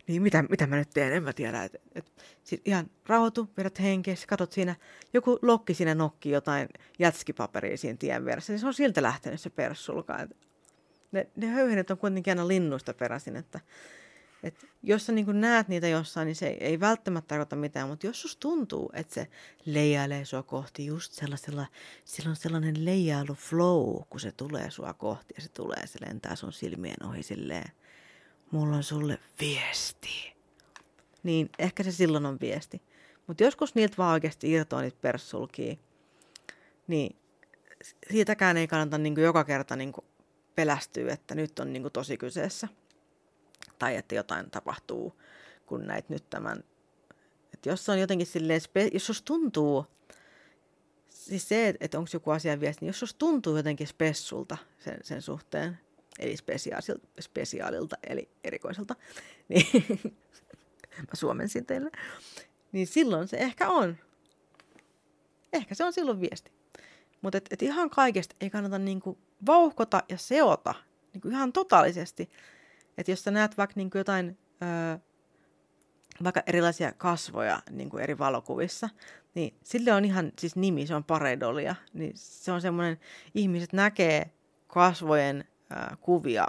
niin 0.07 0.23
mitä, 0.23 0.43
mitä 0.43 0.67
mä 0.67 0.77
nyt 0.77 0.91
teen, 0.91 1.13
en 1.13 1.23
mä 1.23 1.33
tiedä. 1.33 1.65
Et, 1.65 1.77
et, 1.95 2.13
sit 2.45 2.63
ihan 2.65 2.91
rauhoitu, 3.07 3.51
vedät 3.57 3.81
henkeä, 3.81 4.15
katot 4.29 4.53
siinä, 4.53 4.77
joku 5.13 5.39
lokki 5.43 5.75
siinä 5.75 5.95
nokki 5.95 6.31
jotain 6.31 6.69
jätskipaperia 6.99 7.77
siinä 7.77 7.97
tien 7.97 8.25
vieressä, 8.25 8.53
niin 8.53 8.61
se 8.61 8.67
on 8.67 8.75
siltä 8.75 9.03
lähtenyt 9.03 9.41
se 9.41 9.51
perssulka. 9.51 10.19
Et 10.19 10.37
ne, 11.15 11.27
ne 11.37 11.47
höyhenet 11.47 11.91
on 11.91 11.99
kuitenkin 11.99 12.31
aina 12.31 12.49
linnuista 12.49 12.95
peräisin, 12.95 13.37
että 13.37 13.61
et 14.43 14.67
jos 14.83 15.07
sä 15.07 15.13
niin 15.13 15.41
näet 15.41 15.69
niitä 15.69 15.89
jossain, 15.89 16.27
niin 16.27 16.37
se 16.37 16.47
ei, 16.47 16.57
ei 16.61 16.81
välttämättä 16.81 17.29
tarkoita 17.29 17.57
mitään, 17.57 17.89
mutta 17.89 18.07
jos 18.07 18.23
sus 18.23 18.37
tuntuu, 18.37 18.91
että 18.95 19.15
se 19.15 19.29
leijailee 19.65 20.25
sua 20.25 20.43
kohti 20.43 20.87
just 20.87 21.13
sellaisella, 21.13 21.67
sillä 22.05 22.31
on 22.31 22.37
sellainen 22.37 22.85
leijailu 22.85 23.35
flow, 23.35 24.03
kun 24.11 24.21
se 24.21 24.33
tulee 24.33 24.71
sua 24.71 24.95
kohti 24.95 25.35
ja 25.37 25.43
se 25.43 25.49
tulee, 25.49 25.87
se 25.87 25.99
lentää 26.07 26.37
sun 26.37 26.53
silmien 26.53 27.07
ohi 27.09 27.23
silleen, 27.23 27.73
mulla 28.51 28.77
on 28.77 28.83
sulle 28.83 29.19
viesti. 29.41 30.35
Niin 31.23 31.51
ehkä 31.59 31.83
se 31.83 31.93
silloin 31.93 32.27
on 32.27 32.39
viesti. 32.41 32.83
Mutta 33.27 33.45
joskus 33.45 33.75
niiltä 33.75 33.97
vaan 33.99 34.13
oikeasti 34.13 34.51
irtoaa 34.51 34.83
niitä 34.83 34.99
perssulkia, 35.01 35.77
niin 36.87 37.17
siitäkään 38.11 38.57
ei 38.57 38.67
kannata 38.67 38.99
niin 38.99 39.15
joka 39.21 39.45
kerta 39.45 39.77
niin 39.77 39.93
pelästyä, 40.55 41.13
että 41.13 41.35
nyt 41.35 41.59
on 41.59 41.73
niin 41.73 41.93
tosi 41.93 42.17
kyseessä 42.17 42.69
tai 43.79 43.97
että 43.97 44.15
jotain 44.15 44.51
tapahtuu, 44.51 45.21
kun 45.67 45.87
näit 45.87 46.09
nyt 46.09 46.31
tämän. 46.31 46.65
Että 47.55 47.69
jos 47.69 47.89
on 47.89 48.01
jotenkin 48.01 48.27
silleen, 48.27 48.61
jos 48.93 49.07
sus 49.07 49.23
tuntuu, 49.23 49.87
siis 51.09 51.49
se, 51.49 51.75
että 51.81 51.99
onko 51.99 52.11
joku 52.13 52.31
asia 52.31 52.61
viesti, 52.61 52.81
niin 52.85 52.89
jos 52.89 52.99
sus 53.01 53.15
tuntuu 53.15 53.57
jotenkin 53.57 53.87
spessulta 53.87 54.57
sen, 54.79 54.99
sen 55.03 55.23
suhteen, 55.23 55.79
eli 56.19 56.37
spesiaalilta, 56.37 57.09
spesiaalilta, 57.21 57.97
eli 58.07 58.31
erikoiselta, 58.45 58.95
niin 59.49 59.67
mä 61.09 61.15
suomensin 61.15 61.67
teille, 61.67 61.91
niin 62.73 62.87
silloin 62.87 63.29
se 63.29 63.37
ehkä 63.37 63.69
on. 63.69 63.97
Ehkä 65.53 65.75
se 65.75 65.85
on 65.85 65.93
silloin 65.93 66.21
viesti. 66.21 66.53
Mutta 67.23 67.39
et, 67.39 67.47
et 67.51 67.63
ihan 67.63 67.91
kaikesta 67.91 68.37
ei 68.41 68.51
kannata 68.51 68.79
niinku 68.79 69.19
vauhkota 69.47 70.03
ja 70.09 70.19
seota 70.19 70.75
niinku 71.13 71.29
ihan 71.29 71.53
totaalisesti, 71.53 72.31
että 72.99 73.13
jos 73.13 73.25
sä 73.25 73.31
näet 73.31 73.59
vaikka 73.59 73.75
niin 73.77 73.91
kuin 73.91 74.01
jotain, 74.01 74.39
öö, 74.63 74.99
vaikka 76.25 76.43
erilaisia 76.47 76.93
kasvoja 76.93 77.63
niin 77.71 77.91
kuin 77.91 78.03
eri 78.03 78.19
valokuvissa, 78.19 78.89
niin 79.35 79.55
sille 79.63 79.93
on 79.93 80.05
ihan 80.05 80.33
siis 80.39 80.57
nimi, 80.57 80.87
se 80.87 80.95
on 80.95 81.05
pareidolia. 81.05 81.75
Niin 81.93 82.13
se 82.15 82.53
on 82.53 82.61
semmoinen, 82.61 83.01
ihmiset 83.35 83.73
näkee 83.73 84.31
kasvojen 84.67 85.45
öö, 85.73 85.97
kuvia 86.01 86.47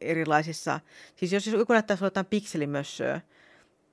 erilaisissa, 0.00 0.80
siis 1.16 1.32
jos 1.32 1.46
joku 1.46 1.72
näyttää 1.72 1.96
sulle 1.96 2.06
jotain 2.06 2.26
pikselimössöä, 2.26 3.20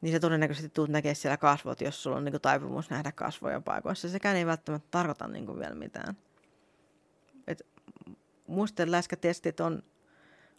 niin 0.01 0.13
se 0.13 0.19
todennäköisesti 0.19 0.69
tulet 0.69 0.91
näkemään 0.91 1.15
siellä 1.15 1.37
kasvot, 1.37 1.81
jos 1.81 2.03
sulla 2.03 2.17
on 2.17 2.25
niin 2.25 2.33
kuin, 2.33 2.41
taipumus 2.41 2.89
nähdä 2.89 3.11
kasvoja 3.11 3.61
paikoissa. 3.61 4.09
Sekään 4.09 4.35
ei 4.35 4.45
välttämättä 4.45 4.87
tarkoita 4.91 5.27
niin 5.27 5.45
kuin, 5.45 5.59
vielä 5.59 5.75
mitään. 5.75 6.17
Et 8.45 8.51
muisten 8.51 8.91
läskätestit 8.91 9.59
on 9.59 9.83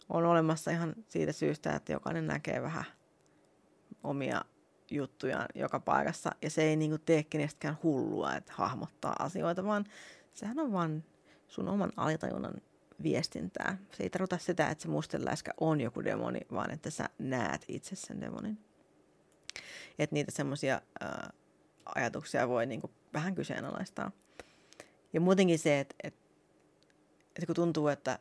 on 0.09 0.25
olemassa 0.25 0.71
ihan 0.71 0.95
siitä 1.07 1.31
syystä, 1.31 1.75
että 1.75 1.91
jokainen 1.91 2.27
näkee 2.27 2.61
vähän 2.61 2.85
omia 4.03 4.45
juttujaan 4.91 5.45
joka 5.55 5.79
paikassa. 5.79 6.31
Ja 6.41 6.49
se 6.49 6.63
ei 6.63 6.75
niinku 6.75 6.97
tee 6.97 7.23
kenestäkään 7.23 7.77
hullua, 7.83 8.35
että 8.35 8.53
hahmottaa 8.55 9.15
asioita, 9.19 9.63
vaan 9.63 9.85
sehän 10.33 10.59
on 10.59 10.71
vaan 10.71 11.03
sun 11.47 11.67
oman 11.67 11.91
alitajunnan 11.97 12.53
viestintää. 13.03 13.77
Se 13.91 14.03
ei 14.03 14.09
tarkoita 14.09 14.37
sitä, 14.37 14.69
että 14.69 14.81
se 14.81 14.87
mustenläiskä 14.87 15.51
on 15.59 15.81
joku 15.81 16.03
demoni, 16.03 16.39
vaan 16.51 16.71
että 16.71 16.89
sä 16.89 17.09
näet 17.19 17.65
itse 17.67 17.95
sen 17.95 18.21
demonin. 18.21 18.57
Että 19.99 20.13
niitä 20.13 20.31
semmoisia 20.31 20.81
ajatuksia 21.95 22.47
voi 22.47 22.65
niinku 22.65 22.91
vähän 23.13 23.35
kyseenalaistaa. 23.35 24.11
Ja 25.13 25.21
muutenkin 25.21 25.59
se, 25.59 25.79
että, 25.79 25.95
että, 26.03 26.26
että 27.37 27.45
kun 27.45 27.55
tuntuu, 27.55 27.87
että 27.87 28.19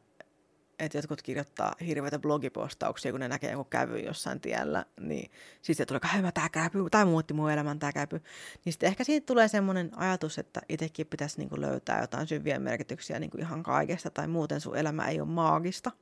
että 0.79 0.99
jotkut 0.99 1.23
kirjoittaa 1.23 1.75
hirveitä 1.87 2.19
blogipostauksia, 2.19 3.11
kun 3.11 3.21
ne 3.21 3.29
näkee 3.29 3.51
joku 3.51 3.65
kävy 3.65 3.99
jossain 3.99 4.41
tiellä, 4.41 4.85
niin 5.01 5.31
se 5.63 5.87
tulee, 5.87 6.01
hyvä 6.17 6.33
tämä 6.33 6.49
käpy, 6.49 6.79
tai 6.91 7.05
muutti 7.05 7.35
mun 7.35 7.51
elämän 7.51 7.79
tämä 7.79 7.93
käpy. 7.93 8.23
Niin 8.65 8.73
sitten 8.73 8.87
ehkä 8.87 9.05
siitä 9.05 9.27
tulee 9.27 9.49
semmoinen 9.49 9.91
ajatus, 9.99 10.39
että 10.39 10.61
itsekin 10.69 11.07
pitäisi 11.07 11.39
niinku 11.39 11.61
löytää 11.61 12.01
jotain 12.01 12.27
syviä 12.27 12.59
merkityksiä 12.59 13.19
niinku 13.19 13.39
ihan 13.39 13.63
kaikesta, 13.63 14.11
tai 14.11 14.29
muuten 14.29 14.61
sun 14.61 14.77
elämä 14.77 15.09
ei 15.09 15.21
ole 15.21 15.29
maagista. 15.29 15.93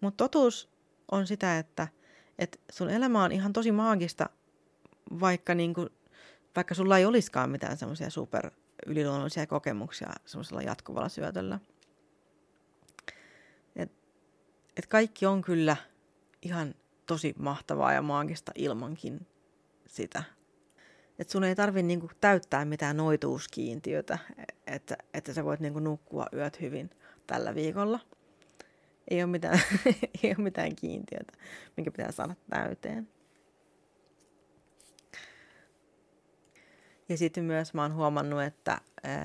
Mutta 0.00 0.24
totuus 0.24 0.68
on 1.12 1.26
sitä, 1.26 1.58
että, 1.58 1.88
että 2.38 2.58
sun 2.72 2.90
elämä 2.90 3.24
on 3.24 3.32
ihan 3.32 3.52
tosi 3.52 3.72
maagista, 3.72 4.28
vaikka, 5.20 5.54
niinku, 5.54 5.88
vaikka 6.56 6.74
sulla 6.74 6.98
ei 6.98 7.04
olisikaan 7.04 7.50
mitään 7.50 7.76
semmoisia 7.76 8.10
super 8.10 8.50
yliluonnollisia 8.86 9.46
kokemuksia 9.46 10.10
semmoisella 10.26 10.62
jatkuvalla 10.62 11.08
syötöllä. 11.08 11.60
Että 14.80 14.88
kaikki 14.90 15.26
on 15.26 15.42
kyllä 15.42 15.76
ihan 16.42 16.74
tosi 17.06 17.34
mahtavaa 17.38 17.92
ja 17.92 18.02
maagista 18.02 18.52
ilmankin 18.54 19.26
sitä. 19.86 20.22
Että 21.18 21.32
sun 21.32 21.44
ei 21.44 21.54
tarvi 21.54 21.82
niinku 21.82 22.10
täyttää 22.20 22.64
mitään 22.64 22.96
noituuskiintiötä, 22.96 24.18
että, 24.66 24.96
että 25.14 25.32
sä 25.32 25.44
voit 25.44 25.60
niinku 25.60 25.78
nukkua 25.78 26.26
yöt 26.32 26.60
hyvin 26.60 26.90
tällä 27.26 27.54
viikolla. 27.54 28.00
Ei 29.08 29.22
ole 29.22 29.30
mitään, 29.30 29.60
ei 30.22 30.34
ole 30.38 30.44
mitään 30.44 30.76
kiintiötä, 30.76 31.32
minkä 31.76 31.90
pitää 31.90 32.12
saada 32.12 32.34
täyteen. 32.50 33.08
Ja 37.08 37.18
sitten 37.18 37.44
myös 37.44 37.74
mä 37.74 37.82
oon 37.82 37.94
huomannut, 37.94 38.42
että 38.42 38.80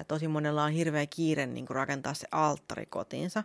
tosi 0.07 0.27
monella 0.27 0.63
on 0.63 0.71
hirveä 0.71 1.05
kiire 1.05 1.45
niin 1.45 1.65
rakentaa 1.69 2.13
se 2.13 2.27
alttari 2.31 2.85
kotiinsa. 2.85 3.43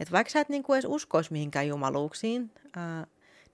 Että 0.00 0.12
vaikka 0.12 0.30
sä 0.30 0.40
et 0.40 0.48
niinku 0.48 0.74
edes 0.74 0.84
uskoisi 0.88 1.32
mihinkään 1.32 1.68
jumaluuksiin, 1.68 2.50
ää, 2.76 3.06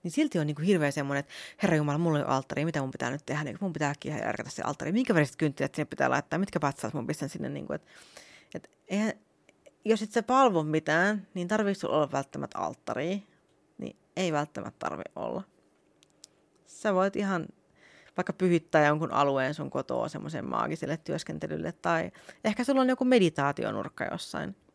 niin 0.03 0.11
silti 0.11 0.39
on 0.39 0.47
niinku 0.47 0.61
hirveä 0.61 0.91
semmoinen, 0.91 1.19
että 1.19 1.33
Herra 1.63 1.77
Jumala, 1.77 1.97
mulla 1.97 2.19
on 2.19 2.25
alttari, 2.25 2.65
mitä 2.65 2.81
mun 2.81 2.91
pitää 2.91 3.11
nyt 3.11 3.25
tehdä? 3.25 3.43
Niin 3.43 3.57
mun 3.61 3.73
pitää 3.73 3.89
äkkiä 3.89 4.17
järkätä 4.17 4.49
se 4.49 4.61
alttari. 4.61 4.91
Minkä 4.91 5.13
väriset 5.13 5.35
kynttilät 5.35 5.75
sinne 5.75 5.85
pitää 5.85 6.09
laittaa? 6.09 6.39
Mitkä 6.39 6.59
patsaat 6.59 6.93
mun 6.93 7.07
pistän 7.07 7.29
sinne? 7.29 7.49
Niinku, 7.49 7.73
et, 7.73 7.85
et, 8.55 8.69
eihän, 8.87 9.13
jos 9.85 10.01
et 10.01 10.11
sä 10.11 10.23
palvo 10.23 10.63
mitään, 10.63 11.27
niin 11.33 11.47
tarvitsisi 11.47 11.87
olla 11.87 12.11
välttämättä 12.11 12.59
alttari. 12.59 13.23
Niin 13.77 13.97
ei 14.15 14.33
välttämättä 14.33 14.79
tarvi 14.79 15.03
olla. 15.15 15.43
Sä 16.65 16.93
voit 16.93 17.15
ihan 17.15 17.47
vaikka 18.17 18.33
pyhittää 18.33 18.85
jonkun 18.85 19.11
alueen 19.11 19.53
sun 19.53 19.69
kotoa 19.69 20.09
semmoisen 20.09 20.45
maagiselle 20.45 20.97
työskentelylle, 20.97 21.71
tai 21.71 22.11
ehkä 22.43 22.63
sulla 22.63 22.81
on 22.81 22.89
joku 22.89 23.05
meditaationurkka 23.05 24.05
jossain– 24.05 24.55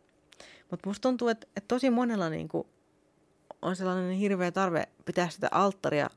mutta 0.74 0.90
musta 0.90 1.02
tuntuu, 1.08 1.28
että, 1.28 1.46
että 1.56 1.68
tosi 1.68 1.90
monella 1.90 2.30
niin 2.30 2.48
kuin 2.48 2.66
on 3.62 3.76
sellainen 3.76 4.12
hirveä 4.12 4.52
tarve 4.52 4.88
pitää 5.04 5.28
sitä 5.28 5.48
alttaria 5.50 6.10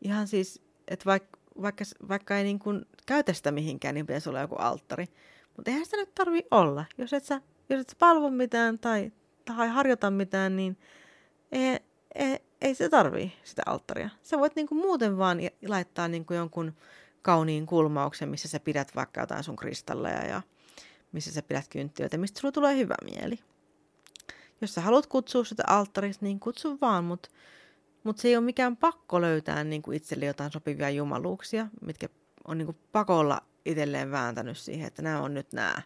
ihan 0.00 0.28
siis, 0.28 0.62
että 0.88 1.04
vaikka, 1.04 1.38
vaikka, 1.62 1.84
vaikka 2.08 2.36
ei 2.36 2.44
niin 2.44 2.58
kuin 2.58 2.86
käytä 3.06 3.32
sitä 3.32 3.50
mihinkään, 3.50 3.94
niin 3.94 4.06
pitäisi 4.06 4.28
olla 4.28 4.40
joku 4.40 4.54
alttari. 4.54 5.06
Mutta 5.56 5.70
eihän 5.70 5.84
sitä 5.84 5.96
nyt 5.96 6.14
tarvi 6.14 6.42
olla. 6.50 6.84
Jos 6.98 7.12
et 7.12 7.24
sä, 7.24 7.40
jos 7.68 7.80
et 7.80 7.88
sä 7.88 7.96
palvo 7.98 8.30
mitään 8.30 8.78
tai, 8.78 9.12
tai 9.44 9.68
harjoita 9.68 10.10
mitään, 10.10 10.56
niin 10.56 10.78
ei, 11.52 11.80
ei, 12.14 12.38
ei 12.60 12.74
se 12.74 12.88
tarvii 12.88 13.32
sitä 13.44 13.62
alttaria. 13.66 14.10
Sä 14.22 14.38
voit 14.38 14.56
niinku 14.56 14.74
muuten 14.74 15.18
vaan 15.18 15.38
laittaa 15.68 16.08
niinku 16.08 16.34
jonkun 16.34 16.72
kauniin 17.22 17.66
kulmauksen, 17.66 18.28
missä 18.28 18.48
sä 18.48 18.60
pidät 18.60 18.96
vaikka 18.96 19.20
jotain 19.20 19.44
sun 19.44 19.56
kristalleja 19.56 20.26
ja 20.26 20.42
missä 21.12 21.32
sä 21.32 21.42
pidät 21.42 21.68
kynttilöitä, 21.68 22.18
mistä 22.18 22.40
sulla 22.40 22.52
tulee 22.52 22.76
hyvä 22.76 22.94
mieli. 23.04 23.38
Jos 24.60 24.74
sä 24.74 24.80
haluat 24.80 25.06
kutsua 25.06 25.44
sitä 25.44 25.62
alttarista, 25.66 26.24
niin 26.24 26.40
kutsu 26.40 26.78
vaan, 26.80 27.04
mutta 27.04 27.28
mut 28.04 28.18
se 28.18 28.28
ei 28.28 28.36
ole 28.36 28.44
mikään 28.44 28.76
pakko 28.76 29.20
löytää 29.20 29.64
niin 29.64 29.82
kuin 29.82 29.96
itselle 29.96 30.24
jotain 30.24 30.52
sopivia 30.52 30.90
jumaluuksia, 30.90 31.66
mitkä 31.86 32.08
on 32.44 32.58
niin 32.58 32.66
kuin 32.66 32.78
pakolla 32.92 33.40
itselleen 33.64 34.10
vääntänyt 34.10 34.58
siihen, 34.58 34.86
että 34.86 35.02
nämä 35.02 35.20
on 35.20 35.34
nyt 35.34 35.52
nämä. 35.52 35.82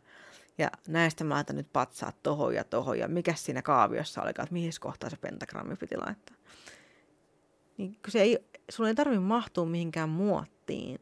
Ja 0.59 0.71
näistä 0.89 1.25
mä 1.25 1.35
laitan 1.35 1.57
nyt 1.57 1.73
patsaat 1.73 2.23
tohon 2.23 2.55
ja 2.55 2.65
tohon, 2.65 2.99
ja 2.99 3.09
mikä 3.09 3.35
siinä 3.35 3.63
kaaviossa 3.63 4.23
olikaan, 4.23 4.45
että 4.45 4.53
mihin 4.53 4.73
kohtaa 4.81 5.11
se 5.11 5.17
pentagrammi 5.17 5.77
piti 5.77 5.97
laittaa. 5.97 6.37
Niin 7.77 7.97
se 8.09 8.23
ei, 8.23 8.39
sun 8.71 8.87
ei 8.87 8.95
tarvitse 8.95 9.21
mahtua 9.21 9.67
mihinkään 9.67 10.09
muottiin 10.09 11.01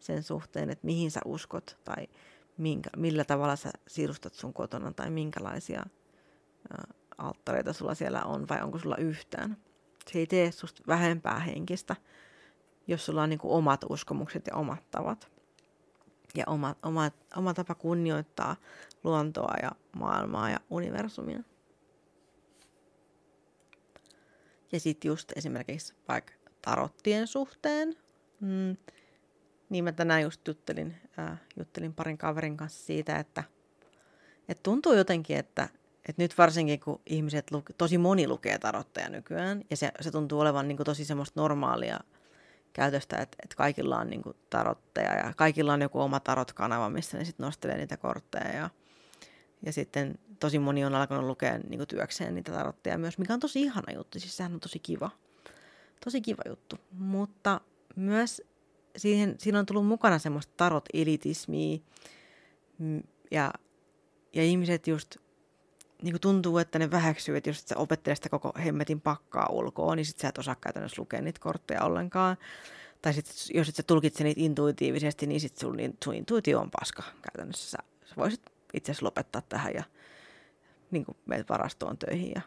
sen 0.00 0.22
suhteen, 0.22 0.70
että 0.70 0.86
mihin 0.86 1.10
sä 1.10 1.20
uskot 1.24 1.78
tai 1.84 2.06
minkä, 2.60 2.90
millä 2.96 3.24
tavalla 3.24 3.56
sä 3.56 3.70
siirustat 3.88 4.34
sun 4.34 4.52
kotona 4.52 4.92
tai 4.92 5.10
minkälaisia 5.10 5.80
ä, 5.80 6.76
alttareita 7.18 7.72
sulla 7.72 7.94
siellä 7.94 8.22
on 8.22 8.48
vai 8.48 8.62
onko 8.62 8.78
sulla 8.78 8.96
yhtään. 8.96 9.56
Se 10.12 10.18
ei 10.18 10.26
tee 10.26 10.52
susta 10.52 10.82
vähempää 10.86 11.38
henkistä, 11.38 11.96
jos 12.86 13.06
sulla 13.06 13.22
on 13.22 13.28
niin 13.28 13.38
kuin 13.38 13.52
omat 13.52 13.84
uskomukset 13.88 14.46
ja 14.46 14.56
omat 14.56 14.90
tavat. 14.90 15.30
Ja 16.34 16.44
oma, 16.46 16.76
oma, 16.82 17.10
oma 17.36 17.54
tapa 17.54 17.74
kunnioittaa 17.74 18.56
luontoa 19.04 19.54
ja 19.62 19.70
maailmaa 19.96 20.50
ja 20.50 20.60
universumia. 20.70 21.42
Ja 24.72 24.80
sitten 24.80 25.08
just 25.08 25.32
esimerkiksi 25.36 25.94
vaikka 26.08 26.32
tarottien 26.62 27.26
suhteen. 27.26 27.96
Mm, 28.40 28.76
niin 29.70 29.84
mä 29.84 29.92
tänään 29.92 30.22
just 30.22 30.48
juttelin, 30.48 30.96
äh, 31.18 31.40
juttelin 31.58 31.94
parin 31.94 32.18
kaverin 32.18 32.56
kanssa 32.56 32.86
siitä, 32.86 33.16
että, 33.16 33.44
että 34.48 34.62
tuntuu 34.62 34.92
jotenkin, 34.92 35.36
että, 35.36 35.68
että 36.08 36.22
nyt 36.22 36.38
varsinkin 36.38 36.80
kun 36.80 37.00
ihmiset, 37.06 37.50
luke, 37.50 37.72
tosi 37.72 37.98
moni 37.98 38.28
lukee 38.28 38.58
tarotteja 38.58 39.08
nykyään, 39.08 39.64
ja 39.70 39.76
se, 39.76 39.92
se 40.00 40.10
tuntuu 40.10 40.40
olevan 40.40 40.68
niin 40.68 40.76
kuin 40.76 40.84
tosi 40.84 41.04
semmoista 41.04 41.40
normaalia 41.40 42.00
käytöstä, 42.72 43.16
että, 43.16 43.36
että 43.42 43.56
kaikilla 43.56 43.98
on 43.98 44.10
niin 44.10 44.22
kuin 44.22 44.36
tarotteja 44.50 45.14
ja 45.14 45.32
kaikilla 45.36 45.72
on 45.72 45.82
joku 45.82 46.00
oma 46.00 46.20
tarot-kanava, 46.20 46.90
missä 46.90 47.18
ne 47.18 47.24
sitten 47.24 47.44
nostelee 47.44 47.76
niitä 47.76 47.96
kortteja 47.96 48.52
ja, 48.54 48.70
ja 49.66 49.72
sitten 49.72 50.18
tosi 50.40 50.58
moni 50.58 50.84
on 50.84 50.94
alkanut 50.94 51.24
lukea 51.24 51.58
niin 51.58 51.78
kuin 51.78 51.88
työkseen 51.88 52.34
niitä 52.34 52.52
tarotteja 52.52 52.98
myös, 52.98 53.18
mikä 53.18 53.34
on 53.34 53.40
tosi 53.40 53.62
ihana 53.62 53.92
juttu, 53.92 54.20
siis 54.20 54.36
sehän 54.36 54.54
on 54.54 54.60
tosi 54.60 54.78
kiva. 54.78 55.10
Tosi 56.04 56.20
kiva 56.20 56.42
juttu, 56.48 56.76
mutta 56.92 57.60
myös 57.96 58.42
siihen, 58.96 59.34
siinä 59.38 59.58
on 59.58 59.66
tullut 59.66 59.86
mukana 59.86 60.18
semmoista 60.18 60.52
tarot-elitismiä 60.56 61.78
ja, 63.30 63.52
ja 64.32 64.42
ihmiset 64.42 64.86
just 64.86 65.16
niin 66.02 66.12
kuin 66.12 66.20
tuntuu, 66.20 66.58
että 66.58 66.78
ne 66.78 66.90
väheksyy, 66.90 67.36
että 67.36 67.50
jos 67.50 67.62
sä 67.66 67.76
opettelet 67.76 68.18
sitä 68.18 68.28
koko 68.28 68.52
hemmetin 68.64 69.00
pakkaa 69.00 69.48
ulkoa, 69.50 69.96
niin 69.96 70.06
sit 70.06 70.18
sä 70.18 70.28
et 70.28 70.38
osaa 70.38 70.54
käytännössä 70.54 71.02
lukea 71.02 71.22
niitä 71.22 71.40
kortteja 71.40 71.84
ollenkaan. 71.84 72.36
Tai 73.02 73.14
sit, 73.14 73.26
jos 73.54 73.68
et 73.68 73.74
sä 73.74 73.82
tulkitse 73.82 74.24
niitä 74.24 74.40
intuitiivisesti, 74.40 75.26
niin 75.26 75.40
sit 75.40 75.56
sun, 75.56 75.76
sun 76.04 76.14
intuitio 76.14 76.60
on 76.60 76.70
paska 76.80 77.02
käytännössä. 77.22 77.70
Sä, 77.70 77.78
sä 78.04 78.14
voisit 78.16 78.42
itse 78.74 78.92
asiassa 78.92 79.06
lopettaa 79.06 79.42
tähän 79.48 79.74
ja 79.74 79.84
niin 80.90 81.04
kuin 81.04 81.16
meet 81.26 81.48
varastoon 81.48 81.98
töihin. 81.98 82.32
Ja, 82.34 82.40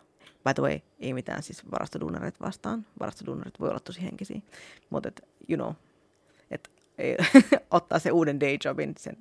by 0.43 0.53
the 0.53 0.63
way, 0.63 0.79
ei 0.99 1.13
mitään 1.13 1.43
siis 1.43 1.71
varastoduunareita 1.71 2.45
vastaan. 2.45 2.85
Varastoduunarit 2.99 3.59
voi 3.59 3.69
olla 3.69 3.79
tosi 3.79 4.03
henkisiä. 4.03 4.41
Mutta 4.89 5.11
you 5.49 5.57
know, 5.57 5.73
ei, 6.97 7.17
ottaa 7.71 7.99
se 7.99 8.11
uuden 8.11 8.39
dayjobin, 8.39 8.95
sen, 8.97 9.17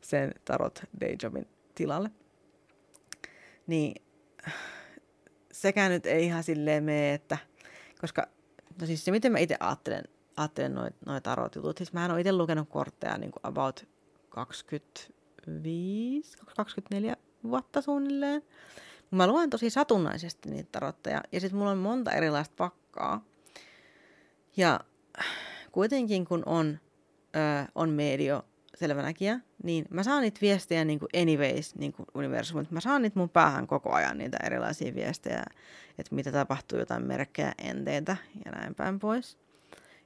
sen 0.00 0.34
tarot 0.44 0.82
dayjobin 1.00 1.48
tilalle. 1.74 2.10
Niin 3.66 4.02
sekään 5.52 5.90
nyt 5.90 6.06
ei 6.06 6.24
ihan 6.24 6.44
silleen 6.44 6.84
mene, 6.84 7.14
että 7.14 7.38
koska 8.00 8.26
no 8.80 8.86
siis 8.86 9.04
se 9.04 9.10
miten 9.10 9.32
mä 9.32 9.38
itse 9.38 9.56
ajattelen, 9.60 10.04
ajattelen 10.36 10.74
noita 10.74 10.96
noi 11.06 11.20
tarot 11.20 11.54
jutut, 11.54 11.78
siis 11.78 11.92
mä 11.92 12.06
oon 12.06 12.20
itse 12.20 12.32
lukenut 12.32 12.68
kortteja 12.68 13.18
niin 13.18 13.30
kuin 13.30 13.40
about 13.42 13.88
25, 14.28 16.38
24 16.56 17.16
vuotta 17.44 17.82
suunnilleen. 17.82 18.42
Mä 19.10 19.26
luen 19.26 19.50
tosi 19.50 19.70
satunnaisesti 19.70 20.50
niitä 20.50 20.68
tarotteja 20.72 21.22
ja 21.32 21.40
sitten 21.40 21.58
mulla 21.58 21.70
on 21.70 21.78
monta 21.78 22.12
erilaista 22.12 22.54
pakkaa. 22.56 23.24
Ja 24.56 24.80
kuitenkin 25.72 26.24
kun 26.24 26.42
on, 26.46 26.78
ö, 27.36 27.68
on 27.74 27.90
medio 27.90 28.44
selvänäkijä, 28.74 29.40
niin 29.62 29.84
mä 29.90 30.02
saan 30.02 30.22
niitä 30.22 30.40
viestejä 30.40 30.84
niin 30.84 30.98
kuin 30.98 31.08
anyways 31.22 31.74
niin 31.74 31.92
kuin 31.92 32.06
universumilta. 32.14 32.72
Mä 32.72 32.80
saan 32.80 33.02
niitä 33.02 33.18
mun 33.18 33.28
päähän 33.28 33.66
koko 33.66 33.92
ajan, 33.92 34.18
niitä 34.18 34.36
erilaisia 34.44 34.94
viestejä, 34.94 35.42
että 35.98 36.14
mitä 36.14 36.32
tapahtuu, 36.32 36.78
jotain 36.78 37.06
merkkejä, 37.06 37.52
enteitä 37.58 38.16
ja 38.44 38.50
näin 38.50 38.74
päin 38.74 38.98
pois. 38.98 39.38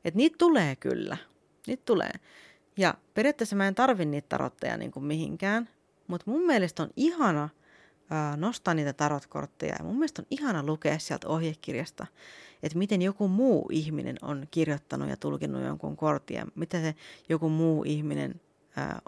Että 0.05 0.17
niitä 0.19 0.37
tulee 0.39 0.77
kyllä. 0.77 1.17
Niitä 1.67 1.83
tulee. 1.87 2.13
Ja 2.77 2.95
periaatteessa 3.15 3.57
mä 3.57 3.69
en 3.69 3.75
tarvi 3.75 4.05
niitä 4.05 4.29
tarotteja 4.29 4.77
niin 4.77 4.91
kuin 4.91 5.05
mihinkään, 5.05 5.69
mutta 6.07 6.31
mun 6.31 6.47
mielestä 6.47 6.83
on 6.83 6.91
ihana 6.97 7.49
nostaa 8.37 8.75
niitä 8.75 8.93
tarotkortteja 8.93 9.77
ja 9.79 9.85
mun 9.85 9.95
mielestä 9.95 10.23
on 10.23 10.27
ihana 10.31 10.63
lukea 10.63 10.99
sieltä 10.99 11.29
ohjekirjasta, 11.29 12.07
että 12.63 12.79
miten 12.79 13.03
joku 13.03 13.29
muu 13.29 13.69
ihminen 13.73 14.17
on 14.23 14.47
kirjoittanut 14.51 15.09
ja 15.09 15.17
tulkinnut 15.17 15.63
jonkun 15.63 15.97
kortin 15.97 16.53
mitä 16.55 16.81
se 16.81 16.95
joku 17.29 17.49
muu 17.49 17.85
ihminen 17.87 18.41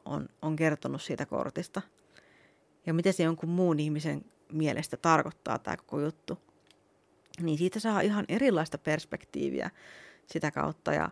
on, 0.04 0.28
on 0.42 0.56
kertonut 0.56 1.02
siitä 1.02 1.26
kortista. 1.26 1.82
Ja 2.86 2.94
mitä 2.94 3.12
se 3.12 3.22
jonkun 3.22 3.48
muun 3.48 3.80
ihmisen 3.80 4.24
mielestä 4.52 4.96
tarkoittaa 4.96 5.58
tämä 5.58 5.76
koko 5.76 6.00
juttu. 6.00 6.38
Niin 7.40 7.58
siitä 7.58 7.80
saa 7.80 8.00
ihan 8.00 8.24
erilaista 8.28 8.78
perspektiiviä 8.78 9.70
sitä 10.26 10.50
kautta. 10.50 10.92
Ja, 10.92 11.10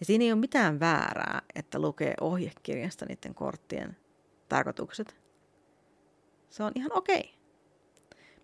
ja 0.00 0.06
siinä 0.06 0.24
ei 0.24 0.32
ole 0.32 0.40
mitään 0.40 0.80
väärää, 0.80 1.42
että 1.54 1.78
lukee 1.78 2.14
ohjekirjasta 2.20 3.06
niiden 3.06 3.34
korttien 3.34 3.96
tarkoitukset. 4.48 5.25
Se 6.50 6.62
on 6.62 6.72
ihan 6.74 6.90
okei. 6.94 7.18
Okay. 7.18 7.36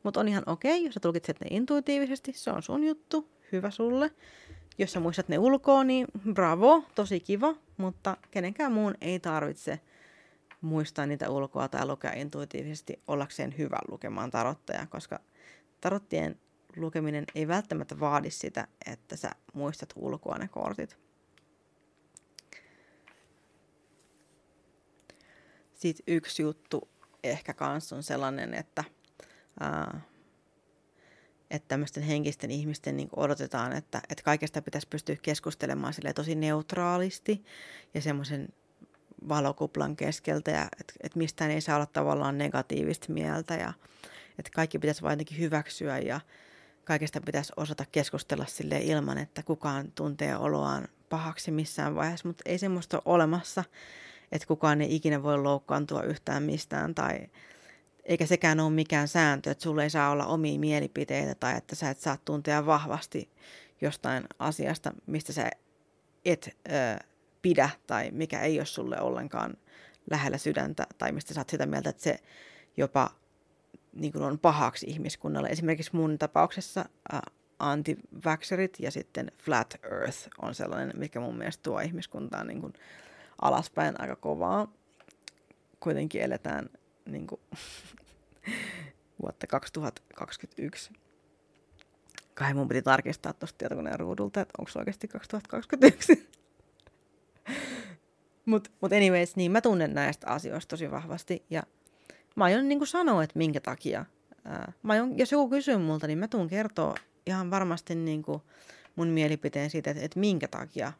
Mutta 0.02 0.20
on 0.20 0.28
ihan 0.28 0.42
okei, 0.46 0.72
okay, 0.72 0.84
jos 0.84 0.94
sä 0.94 1.00
tulkitset 1.00 1.40
ne 1.40 1.46
intuitiivisesti, 1.50 2.32
se 2.32 2.50
on 2.50 2.62
sun 2.62 2.84
juttu, 2.84 3.28
hyvä 3.52 3.70
sulle. 3.70 4.10
Jos 4.78 4.92
sä 4.92 5.00
muistat 5.00 5.28
ne 5.28 5.38
ulkoa, 5.38 5.84
niin 5.84 6.06
bravo, 6.32 6.84
tosi 6.94 7.20
kiva, 7.20 7.54
mutta 7.76 8.16
kenenkään 8.30 8.72
muun 8.72 8.94
ei 9.00 9.20
tarvitse 9.20 9.80
muistaa 10.60 11.06
niitä 11.06 11.30
ulkoa 11.30 11.68
tai 11.68 11.86
lukea 11.86 12.12
intuitiivisesti 12.12 13.02
ollakseen 13.06 13.58
hyvä 13.58 13.78
lukemaan 13.88 14.30
tarotteja, 14.30 14.86
koska 14.86 15.20
tarottien 15.80 16.40
lukeminen 16.76 17.24
ei 17.34 17.48
välttämättä 17.48 18.00
vaadi 18.00 18.30
sitä, 18.30 18.68
että 18.86 19.16
sä 19.16 19.30
muistat 19.54 19.92
ulkoa 19.96 20.38
ne 20.38 20.48
kortit. 20.48 20.98
Sitten 25.74 26.14
yksi 26.14 26.42
juttu 26.42 26.88
ehkä 27.24 27.54
kans 27.54 27.92
on 27.92 28.02
sellainen, 28.02 28.54
että 28.54 28.84
ää, 29.60 30.00
että 31.50 31.68
tämmöisten 31.68 32.02
henkisten 32.02 32.50
ihmisten 32.50 32.96
niin 32.96 33.08
odotetaan, 33.16 33.72
että, 33.72 34.02
että 34.08 34.24
kaikesta 34.24 34.62
pitäisi 34.62 34.88
pystyä 34.88 35.16
keskustelemaan 35.22 35.94
tosi 36.14 36.34
neutraalisti 36.34 37.44
ja 37.94 38.00
semmoisen 38.00 38.48
valokuplan 39.28 39.96
keskeltä 39.96 40.50
ja 40.50 40.68
että, 40.80 40.94
että 41.00 41.18
mistään 41.18 41.50
ei 41.50 41.60
saa 41.60 41.76
olla 41.76 41.86
tavallaan 41.86 42.38
negatiivista 42.38 43.12
mieltä 43.12 43.54
ja 43.54 43.72
että 44.38 44.50
kaikki 44.54 44.78
pitäisi 44.78 45.02
vain 45.02 45.12
jotenkin 45.12 45.38
hyväksyä 45.38 45.98
ja 45.98 46.20
kaikesta 46.84 47.20
pitäisi 47.20 47.52
osata 47.56 47.84
keskustella 47.92 48.46
sille 48.46 48.78
ilman, 48.78 49.18
että 49.18 49.42
kukaan 49.42 49.92
tuntee 49.92 50.36
oloaan 50.36 50.88
pahaksi 51.08 51.50
missään 51.50 51.94
vaiheessa, 51.94 52.28
mutta 52.28 52.42
ei 52.46 52.58
semmoista 52.58 52.96
ole 52.96 53.14
olemassa, 53.14 53.64
että 54.32 54.46
kukaan 54.46 54.80
ei 54.80 54.94
ikinä 54.94 55.22
voi 55.22 55.38
loukkaantua 55.38 56.02
yhtään 56.02 56.42
mistään 56.42 56.94
tai 56.94 57.26
eikä 58.04 58.26
sekään 58.26 58.60
ole 58.60 58.70
mikään 58.70 59.08
sääntö, 59.08 59.50
että 59.50 59.62
sulle 59.62 59.82
ei 59.82 59.90
saa 59.90 60.10
olla 60.10 60.26
omia 60.26 60.58
mielipiteitä 60.58 61.34
tai 61.34 61.56
että 61.56 61.74
sä 61.74 61.90
et 61.90 61.98
saa 61.98 62.16
tuntea 62.24 62.66
vahvasti 62.66 63.30
jostain 63.80 64.24
asiasta, 64.38 64.92
mistä 65.06 65.32
sä 65.32 65.50
et 66.24 66.56
ö, 66.68 67.04
pidä 67.42 67.70
tai 67.86 68.10
mikä 68.10 68.40
ei 68.40 68.58
ole 68.58 68.66
sulle 68.66 69.00
ollenkaan 69.00 69.54
lähellä 70.10 70.38
sydäntä 70.38 70.86
tai 70.98 71.12
mistä 71.12 71.34
sä 71.34 71.40
oot 71.40 71.48
sitä 71.48 71.66
mieltä, 71.66 71.90
että 71.90 72.02
se 72.02 72.18
jopa 72.76 73.10
niin 73.92 74.12
kuin 74.12 74.24
on 74.24 74.38
pahaksi 74.38 74.86
ihmiskunnalle. 74.86 75.48
Esimerkiksi 75.48 75.96
mun 75.96 76.18
tapauksessa 76.18 76.84
äh, 77.14 77.20
anti 77.58 77.98
ja 78.78 78.90
sitten 78.90 79.32
flat 79.38 79.74
earth 79.82 80.28
on 80.42 80.54
sellainen, 80.54 80.98
mikä 80.98 81.20
mun 81.20 81.38
mielestä 81.38 81.62
tuo 81.62 81.80
ihmiskuntaan 81.80 82.46
niin 82.46 82.60
kuin 82.60 82.72
alaspäin 83.42 84.00
aika 84.00 84.16
kovaa. 84.16 84.72
Kuitenkin 85.80 86.22
eletään 86.22 86.70
niin 87.06 87.26
kuin, 87.26 87.40
vuotta 89.22 89.46
2021. 89.46 90.92
Kai 92.34 92.54
mun 92.54 92.68
piti 92.68 92.82
tarkistaa 92.82 93.32
tuosta 93.32 93.58
tietokoneen 93.58 94.00
ruudulta, 94.00 94.40
että 94.40 94.52
onko 94.58 94.70
se 94.70 94.78
oikeasti 94.78 95.08
2021. 95.08 96.28
Mutta 98.46 98.70
mut 98.80 98.92
anyways, 98.92 99.36
niin 99.36 99.52
mä 99.52 99.60
tunnen 99.60 99.94
näistä 99.94 100.26
asioista 100.26 100.70
tosi 100.70 100.90
vahvasti 100.90 101.44
ja 101.50 101.62
mä 102.36 102.44
aion 102.44 102.68
niin 102.68 102.86
sanoa, 102.86 103.22
että 103.22 103.38
minkä 103.38 103.60
takia. 103.60 104.04
Ää, 104.44 104.72
mä 104.82 104.92
aion, 104.92 105.18
jos 105.18 105.32
joku 105.32 105.48
kysyy 105.48 105.76
multa, 105.76 106.06
niin 106.06 106.18
mä 106.18 106.28
tuun 106.28 106.48
kertoa 106.48 106.94
ihan 107.26 107.50
varmasti 107.50 107.94
niin 107.94 108.22
kuin 108.22 108.42
mun 108.96 109.08
mielipiteen 109.08 109.70
siitä, 109.70 109.90
että, 109.90 110.02
että 110.02 110.20
minkä 110.20 110.48
takia 110.48 110.92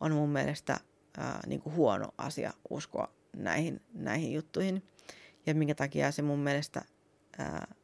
on 0.00 0.12
mun 0.12 0.28
mielestä 0.28 0.80
ää, 1.18 1.40
niin 1.46 1.60
kuin 1.60 1.74
huono 1.74 2.08
asia 2.18 2.52
uskoa 2.70 3.12
näihin, 3.36 3.80
näihin 3.94 4.32
juttuihin 4.32 4.82
ja 5.46 5.54
minkä 5.54 5.74
takia 5.74 6.12
se 6.12 6.22
mun 6.22 6.38
mielestä 6.38 6.82
ää, 7.38 7.74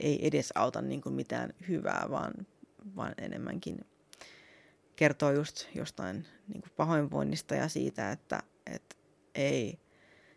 ei 0.00 0.26
edes 0.26 0.52
auta 0.54 0.82
niin 0.82 1.00
kuin 1.00 1.14
mitään 1.14 1.54
hyvää, 1.68 2.06
vaan, 2.10 2.32
vaan 2.96 3.14
enemmänkin 3.18 3.86
kertoo 4.96 5.32
just 5.32 5.66
jostain 5.74 6.26
niin 6.48 6.62
kuin 6.62 6.72
pahoinvoinnista 6.76 7.54
ja 7.54 7.68
siitä, 7.68 8.12
että, 8.12 8.42
että 8.66 8.96
ei 9.34 9.78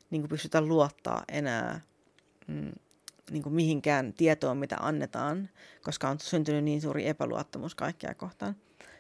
niin 0.10 0.22
kuin 0.22 0.30
pystytä 0.30 0.62
luottaa 0.62 1.24
enää 1.28 1.82
mm, 2.48 2.72
niin 3.32 3.44
kuin 3.44 3.54
mihinkään 3.54 4.14
tietoon, 4.14 4.58
mitä 4.58 4.78
annetaan, 4.80 5.50
koska 5.82 6.10
on 6.10 6.20
syntynyt 6.20 6.64
niin 6.64 6.82
suuri 6.82 7.08
epäluottamus 7.08 7.76
kaikkia 7.76 8.16
kohtaan. 8.16 8.56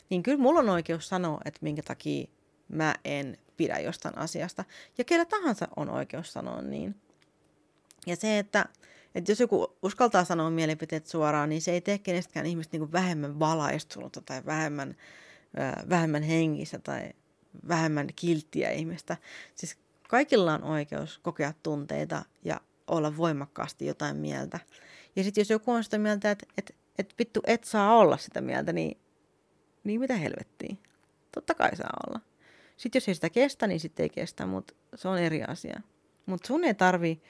Niin 0.09 0.23
kyllä 0.23 0.37
mulla 0.37 0.59
on 0.59 0.69
oikeus 0.69 1.07
sanoa, 1.07 1.41
että 1.45 1.59
minkä 1.61 1.83
takia 1.83 2.27
mä 2.71 2.95
en 3.05 3.37
pidä 3.57 3.79
jostain 3.79 4.17
asiasta. 4.17 4.65
Ja 4.97 5.03
kellä 5.03 5.25
tahansa 5.25 5.67
on 5.75 5.89
oikeus 5.89 6.33
sanoa 6.33 6.61
niin. 6.61 6.95
Ja 8.07 8.15
se, 8.15 8.39
että, 8.39 8.65
että 9.15 9.31
jos 9.31 9.39
joku 9.39 9.77
uskaltaa 9.81 10.23
sanoa 10.23 10.49
mielipiteet 10.49 11.07
suoraan, 11.07 11.49
niin 11.49 11.61
se 11.61 11.71
ei 11.71 11.81
tee 11.81 11.97
kenestäkään 11.97 12.45
ihmistä 12.45 12.77
niin 12.77 12.91
vähemmän 12.91 13.39
valaistunutta 13.39 14.21
tai 14.21 14.45
vähemmän, 14.45 14.95
äh, 15.59 15.89
vähemmän 15.89 16.23
hengissä 16.23 16.79
tai 16.79 17.13
vähemmän 17.67 18.07
kilttiä 18.15 18.71
ihmistä. 18.71 19.17
Siis 19.55 19.77
kaikilla 20.09 20.53
on 20.53 20.63
oikeus 20.63 21.17
kokea 21.17 21.53
tunteita 21.63 22.25
ja 22.43 22.61
olla 22.87 23.17
voimakkaasti 23.17 23.85
jotain 23.85 24.17
mieltä. 24.17 24.59
Ja 25.15 25.23
sitten 25.23 25.41
jos 25.41 25.49
joku 25.49 25.71
on 25.71 25.83
sitä 25.83 25.97
mieltä, 25.97 26.31
että, 26.31 26.45
että, 26.57 26.73
että 26.97 27.15
vittu 27.19 27.41
et 27.47 27.63
saa 27.63 27.97
olla 27.97 28.17
sitä 28.17 28.41
mieltä, 28.41 28.73
niin, 28.73 28.97
niin 29.83 29.99
mitä 29.99 30.15
helvettiä? 30.15 30.75
Totta 31.35 31.53
kai 31.53 31.75
saa 31.75 31.93
olla. 32.07 32.30
Sitten 32.81 32.99
jos 32.99 33.07
ei 33.07 33.15
sitä 33.15 33.29
kestä, 33.29 33.67
niin 33.67 33.79
sitten 33.79 34.03
ei 34.03 34.09
kestä, 34.09 34.45
mutta 34.45 34.73
se 34.95 35.07
on 35.07 35.17
eri 35.17 35.43
asia. 35.43 35.81
Mutta 36.25 36.47
sun 36.47 36.63
ei 36.63 36.73
tarvi 36.73 37.21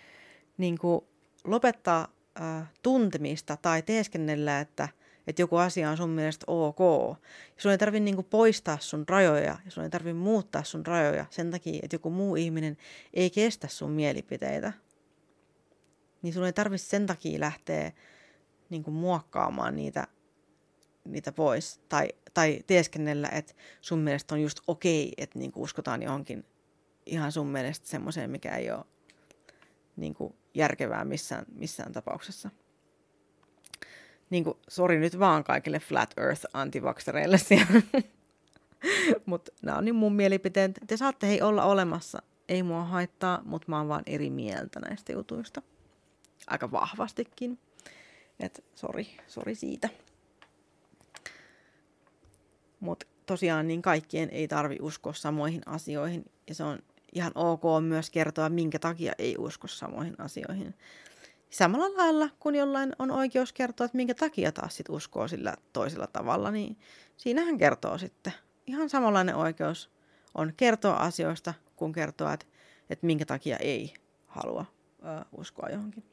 niin 0.58 0.78
kuin, 0.78 1.06
lopettaa 1.44 2.08
äh, 2.42 2.72
tuntemista 2.82 3.58
tai 3.58 3.82
teeskennellä, 3.82 4.60
että, 4.60 4.90
että 5.28 5.42
joku 5.42 5.56
asia 5.56 5.90
on 5.90 5.98
sun 5.98 6.10
mielestä 6.10 6.44
ok. 6.48 6.80
Ja 7.56 7.62
sun 7.62 7.72
ei 7.72 7.78
tarvi 7.78 8.00
niin 8.00 8.16
kuin, 8.16 8.28
poistaa 8.30 8.78
sun 8.80 9.06
rajoja 9.10 9.58
ja 9.66 9.72
sun 9.72 9.84
ei 9.84 9.90
tarvi 9.90 10.14
muuttaa 10.14 10.64
sun 10.64 10.86
rajoja 10.86 11.26
sen 11.30 11.52
takia, 11.52 11.80
että 11.84 11.96
joku 11.96 12.10
muu 12.10 12.36
ihminen 12.36 12.78
ei 13.14 13.30
kestä 13.30 13.68
sun 13.68 13.92
mielipiteitä. 13.92 14.74
Niin 16.22 16.34
sun 16.34 16.46
ei 16.46 16.54
tarvitse 16.54 16.88
sen 16.88 17.06
takia 17.06 17.40
lähteä 17.40 17.92
niin 18.70 18.84
kuin, 18.84 18.96
muokkaamaan 18.96 19.76
niitä, 19.76 20.08
niitä 21.06 21.32
pois. 21.32 21.80
Tai, 21.90 22.08
tai 22.34 22.64
teeskennellä, 22.68 23.30
että 23.30 23.54
sun 23.82 24.00
mielestä 24.00 24.36
on 24.36 24.42
just 24.42 24.60
okei, 24.68 25.14
että 25.18 25.40
niin 25.40 25.52
kuin, 25.52 25.64
uskotaan 25.64 26.04
johonkin 26.04 26.46
ihan 27.06 27.32
sun 27.32 27.48
mielestä 27.48 27.88
semmoiseen, 27.88 28.30
mikä 28.30 28.56
ei 28.56 28.72
ole 28.72 28.86
niin 29.96 30.14
kuin, 30.14 30.36
järkevää 30.54 31.06
missään, 31.06 31.46
missään 31.54 31.92
tapauksessa. 31.92 32.50
Niin 34.30 34.44
kuin, 34.44 34.58
sori 34.70 35.00
nyt 35.00 35.20
vaan 35.20 35.44
kaikille 35.44 35.80
Flat 35.80 36.14
Earth 36.18 36.46
antivaksereille 36.54 37.38
siellä. 37.38 37.82
mutta 39.26 39.52
nämä 39.62 39.78
on 39.78 39.86
niin 39.86 39.96
mun 39.96 40.16
mielipiteet. 40.16 40.80
Te 40.88 40.98
saatte 40.98 41.28
hei 41.28 41.42
olla 41.42 41.64
olemassa. 41.64 42.22
Ei 42.50 42.64
mua 42.64 42.84
haittaa, 42.84 43.42
mutta 43.46 43.66
mä 43.70 43.78
oon 43.78 43.88
vaan 43.88 44.04
eri 44.06 44.30
mieltä 44.30 44.80
näistä 44.80 45.14
jutuista. 45.14 45.62
Aika 46.48 46.72
vahvastikin. 46.72 47.60
Et 48.40 48.64
sori, 48.76 49.08
sori 49.28 49.56
siitä. 49.56 49.90
Mutta 52.82 53.06
tosiaan 53.26 53.68
niin 53.68 53.82
kaikkien 53.82 54.30
ei 54.30 54.48
tarvi 54.48 54.78
uskoa 54.82 55.14
samoihin 55.14 55.62
asioihin. 55.66 56.26
Ja 56.48 56.56
se 56.56 56.64
on 56.64 56.80
ihan 57.14 57.32
ok 57.36 57.64
myös 57.82 58.10
kertoa, 58.10 58.50
minkä 58.50 58.80
takia 58.80 59.14
ei 59.18 59.36
usko 59.38 59.68
samoihin 59.68 60.16
asioihin. 60.18 60.74
Samalla 61.50 61.98
lailla, 61.98 62.30
kun 62.40 62.56
jollain 62.56 62.96
on 63.00 63.12
oikeus 63.12 63.54
kertoa, 63.54 63.86
että 63.86 63.98
minkä 63.98 64.14
takia 64.14 64.52
taas 64.52 64.78
sit 64.78 64.90
uskoo 64.90 65.28
sillä 65.28 65.56
toisella 65.74 66.08
tavalla, 66.08 66.52
niin 66.52 66.78
siinähän 67.18 67.58
kertoo 67.58 67.98
sitten. 67.98 68.34
Ihan 68.68 68.90
samanlainen 68.90 69.36
oikeus 69.36 69.92
on 70.36 70.54
kertoa 70.58 70.96
asioista, 70.96 71.54
kun 71.76 71.92
kertoa, 71.92 72.34
että, 72.34 72.46
että 72.90 73.06
minkä 73.06 73.26
takia 73.26 73.58
ei 73.58 73.94
halua 74.28 74.66
ö, 75.00 75.26
uskoa 75.38 75.70
johonkin. 75.70 76.04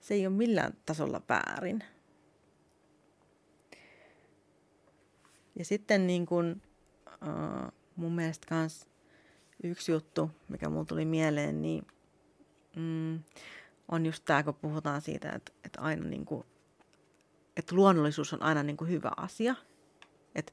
Se 0.00 0.14
ei 0.14 0.26
ole 0.26 0.34
millään 0.34 0.72
tasolla 0.86 1.22
väärin. 1.28 1.84
Ja 5.58 5.64
sitten 5.64 6.06
niin 6.06 6.26
kun, 6.26 6.62
äh, 7.08 7.72
mun 7.96 8.12
mielestä 8.12 8.46
kans 8.48 8.88
yksi 9.62 9.92
juttu, 9.92 10.30
mikä 10.48 10.68
mulla 10.68 10.84
tuli 10.84 11.04
mieleen, 11.04 11.62
niin 11.62 11.86
mm, 12.76 13.20
on 13.88 14.06
just 14.06 14.24
tämä, 14.24 14.42
kun 14.42 14.54
puhutaan 14.54 15.00
siitä, 15.00 15.32
että, 15.32 15.52
että 15.64 15.80
aina 15.80 16.04
niin 16.04 16.24
kuin, 16.24 16.44
että 17.56 17.74
luonnollisuus 17.74 18.32
on 18.32 18.42
aina 18.42 18.62
niin 18.62 18.76
hyvä 18.88 19.10
asia. 19.16 19.54
Että 20.34 20.52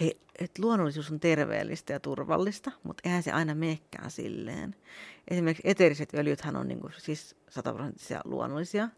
he, 0.00 0.16
et 0.38 0.58
luonnollisuus 0.58 1.10
on 1.10 1.20
terveellistä 1.20 1.92
ja 1.92 2.00
turvallista, 2.00 2.70
mutta 2.82 3.02
eihän 3.04 3.22
se 3.22 3.32
aina 3.32 3.54
meekään 3.54 4.10
silleen. 4.10 4.76
Esimerkiksi 5.28 5.68
eteriset 5.70 6.14
öljythän 6.14 6.56
on 6.56 6.68
niin 6.68 6.80
kuin, 6.80 6.92
siis 6.98 7.36
sataprosenttisia 7.50 8.20
luonnollisia, 8.24 8.88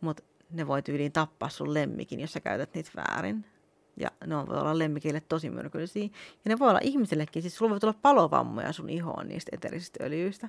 mutta 0.00 0.22
ne 0.50 0.66
voi 0.66 0.82
tyyliin 0.82 1.12
tappaa 1.12 1.48
sun 1.48 1.74
lemmikin, 1.74 2.20
jos 2.20 2.32
sä 2.32 2.40
käytät 2.40 2.74
niitä 2.74 2.90
väärin. 2.96 3.51
Ja 3.96 4.08
ne 4.26 4.36
voi 4.36 4.58
olla 4.58 4.78
lemmikille 4.78 5.22
tosi 5.28 5.50
myrkyllisiä. 5.50 6.02
Ja 6.44 6.48
ne 6.48 6.58
voi 6.58 6.68
olla 6.68 6.80
ihmisellekin, 6.82 7.42
siis 7.42 7.56
sulla 7.56 7.70
voi 7.70 7.80
tulla 7.80 7.94
palovammoja 8.02 8.72
sun 8.72 8.90
ihoon 8.90 9.28
niistä 9.28 9.50
eterisistä 9.52 10.04
öljyistä, 10.04 10.48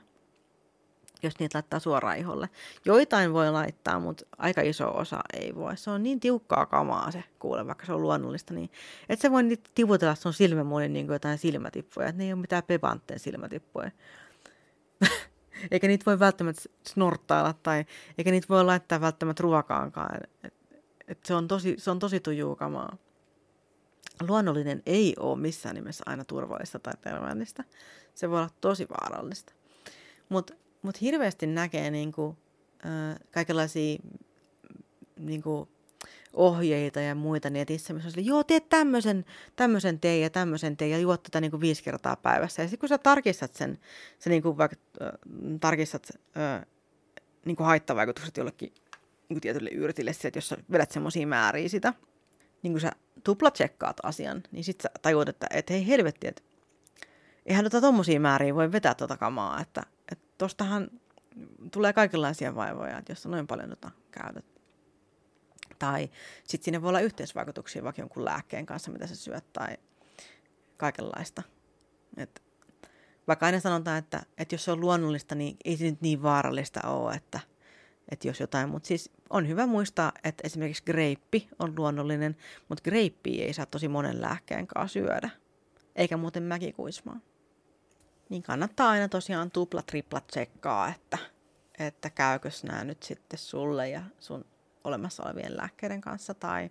jos 1.23 1.39
niitä 1.39 1.57
laittaa 1.57 1.79
suoraan 1.79 2.17
iholle. 2.17 2.49
Joitain 2.85 3.33
voi 3.33 3.51
laittaa, 3.51 3.99
mutta 3.99 4.25
aika 4.37 4.61
iso 4.61 4.97
osa 4.97 5.19
ei 5.33 5.55
voi. 5.55 5.77
Se 5.77 5.89
on 5.91 6.03
niin 6.03 6.19
tiukkaa 6.19 6.65
kamaa 6.65 7.11
se 7.11 7.23
kuule, 7.39 7.67
vaikka 7.67 7.85
se 7.85 7.93
on 7.93 8.01
luonnollista, 8.01 8.53
niin 8.53 8.69
et 9.09 9.19
sä 9.19 9.31
voi 9.31 9.43
niitä 9.43 9.69
tivutella 9.75 10.15
sun 10.15 10.33
silmämuodin 10.33 10.93
niin 10.93 11.05
kuin 11.05 11.15
jotain 11.15 11.37
silmätippuja, 11.37 12.07
että 12.07 12.17
ne 12.17 12.25
ei 12.25 12.33
ole 12.33 12.41
mitään 12.41 12.63
pepantten 12.63 13.19
silmätippuja. 13.19 13.91
eikä 15.71 15.87
niitä 15.87 16.05
voi 16.05 16.19
välttämättä 16.19 16.61
snorttailla 16.87 17.53
tai 17.63 17.85
eikä 18.17 18.31
niitä 18.31 18.47
voi 18.49 18.65
laittaa 18.65 19.01
välttämättä 19.01 19.43
ruokaankaan. 19.43 20.19
Et, 20.43 20.53
et 21.07 21.25
se, 21.25 21.35
on 21.35 21.47
tosi, 21.47 21.75
se 21.77 21.91
on 21.91 21.99
tosi 21.99 22.19
tujuukamaa 22.19 22.97
luonnollinen 24.21 24.81
ei 24.85 25.13
ole 25.19 25.39
missään 25.39 25.75
nimessä 25.75 26.03
aina 26.07 26.25
turvallista 26.25 26.79
tai 26.79 26.93
terveellistä. 27.01 27.63
Se 28.15 28.29
voi 28.29 28.39
olla 28.39 28.49
tosi 28.61 28.87
vaarallista. 28.89 29.53
Mutta 30.29 30.53
mut 30.81 31.01
hirveästi 31.01 31.47
näkee 31.47 31.91
niinku, 31.91 32.37
äh, 32.85 33.19
kaikenlaisia 33.31 33.99
niinku, 35.19 35.67
ohjeita 36.33 37.01
ja 37.01 37.15
muita 37.15 37.49
netissä, 37.49 37.93
missä 37.93 38.09
on 38.17 38.25
joo, 38.25 38.43
teet 38.43 38.69
tämmöisen, 38.69 39.25
tämmöisen 39.55 39.99
tee 39.99 40.19
ja 40.19 40.29
tämmöisen 40.29 40.77
tee 40.77 40.87
ja 40.87 40.97
juot 40.97 41.23
tätä 41.23 41.41
niinku 41.41 41.61
viisi 41.61 41.83
kertaa 41.83 42.15
päivässä. 42.15 42.61
Ja 42.61 42.67
sitten 42.67 42.79
kun 42.79 42.89
sä 42.89 42.97
tarkistat 42.97 43.55
sen, 43.55 43.79
sä 44.19 44.29
niinku 44.29 44.57
vaikka 44.57 44.77
äh, 45.01 45.11
tarkistat 45.59 46.07
äh, 46.37 46.65
niinku 47.45 47.63
haittavaikutukset 47.63 48.37
jollekin 48.37 48.73
niinku 49.29 49.41
tietylle 49.41 49.69
yrtille, 49.69 50.11
että 50.11 50.37
jos 50.37 50.49
sä 50.49 50.57
vedät 50.71 50.91
semmoisia 50.91 51.27
määriä 51.27 51.69
sitä, 51.69 51.93
niin 52.63 52.73
kun 52.73 52.81
sä 52.81 52.91
tuplatsekkaat 53.23 53.97
asian, 54.03 54.43
niin 54.51 54.63
sit 54.63 54.81
sä 54.81 54.89
tajuut, 55.01 55.29
että 55.29 55.47
et 55.49 55.69
hei 55.69 55.87
helvetti, 55.87 56.27
että 56.27 56.41
eihän 57.45 57.63
tota 57.63 57.81
tommosia 57.81 58.19
määriä 58.19 58.55
voi 58.55 58.71
vetää 58.71 58.95
tota 58.95 59.17
kamaa, 59.17 59.61
että, 59.61 59.83
että 60.11 60.25
tostahan 60.37 60.89
tulee 61.71 61.93
kaikenlaisia 61.93 62.55
vaivoja, 62.55 62.97
että 62.97 63.11
jos 63.11 63.23
sä 63.23 63.29
noin 63.29 63.47
paljon 63.47 63.69
tota 63.69 63.91
käytät. 64.11 64.45
Tai 65.79 66.09
sitten 66.43 66.65
siinä 66.65 66.81
voi 66.81 66.89
olla 66.89 66.99
yhteisvaikutuksia 66.99 67.83
vaikka 67.83 68.01
jonkun 68.01 68.25
lääkkeen 68.25 68.65
kanssa, 68.65 68.91
mitä 68.91 69.07
sä 69.07 69.15
syöt, 69.15 69.53
tai 69.53 69.77
kaikenlaista. 70.77 71.43
Et 72.17 72.43
vaikka 73.27 73.45
aina 73.45 73.59
sanotaan, 73.59 73.97
että, 73.97 74.23
että 74.37 74.55
jos 74.55 74.65
se 74.65 74.71
on 74.71 74.81
luonnollista, 74.81 75.35
niin 75.35 75.57
ei 75.65 75.77
se 75.77 75.85
nyt 75.85 76.01
niin 76.01 76.23
vaarallista 76.23 76.87
ole, 76.89 77.15
että– 77.15 77.39
että 78.09 78.27
jos 78.27 78.39
jotain, 78.39 78.69
mutta 78.69 78.87
siis 78.87 79.11
on 79.29 79.47
hyvä 79.47 79.67
muistaa, 79.67 80.11
että 80.23 80.41
esimerkiksi 80.45 80.83
greippi 80.85 81.47
on 81.59 81.73
luonnollinen, 81.77 82.37
mutta 82.69 82.83
greippi 82.83 83.41
ei 83.41 83.53
saa 83.53 83.65
tosi 83.65 83.87
monen 83.87 84.21
lääkkeen 84.21 84.67
kanssa 84.67 84.93
syödä, 84.93 85.29
eikä 85.95 86.17
muuten 86.17 86.43
mäkikuismaa. 86.43 87.19
Niin 88.29 88.43
kannattaa 88.43 88.89
aina 88.89 89.07
tosiaan 89.07 89.51
tupla, 89.51 89.81
tripla 89.81 90.21
tsekkaa, 90.21 90.87
että, 90.87 91.17
että 91.79 92.09
käykös 92.09 92.63
nämä 92.63 92.83
nyt 92.83 93.03
sitten 93.03 93.39
sulle 93.39 93.89
ja 93.89 94.03
sun 94.19 94.45
olemassa 94.83 95.23
olevien 95.23 95.57
lääkkeiden 95.57 96.01
kanssa, 96.01 96.33
tai 96.33 96.69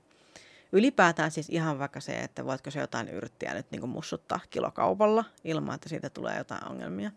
ylipäätään 0.73 1.31
siis 1.31 1.51
ihan 1.51 1.79
vaikka 1.79 2.01
se, 2.01 2.13
että 2.13 2.45
voitko 2.45 2.71
se 2.71 2.81
jotain 2.81 3.09
yrttiä 3.09 3.55
nyt 3.55 3.71
niin 3.71 3.89
mussuttaa 3.89 4.41
kilokaupalla 4.51 5.25
ilman, 5.45 5.75
että 5.75 5.89
siitä 5.89 6.11
tulee 6.11 6.39
jotain 6.39 6.69
ongelmia. 6.69 7.11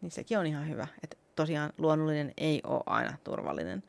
Niin 0.00 0.10
sekin 0.10 0.38
on 0.38 0.46
ihan 0.46 0.68
hyvä, 0.68 0.86
että 1.02 1.16
tosiaan 1.36 1.72
luonnollinen 1.78 2.32
ei 2.36 2.60
ole 2.64 2.82
aina 2.86 3.16
turvallinen. 3.24 3.82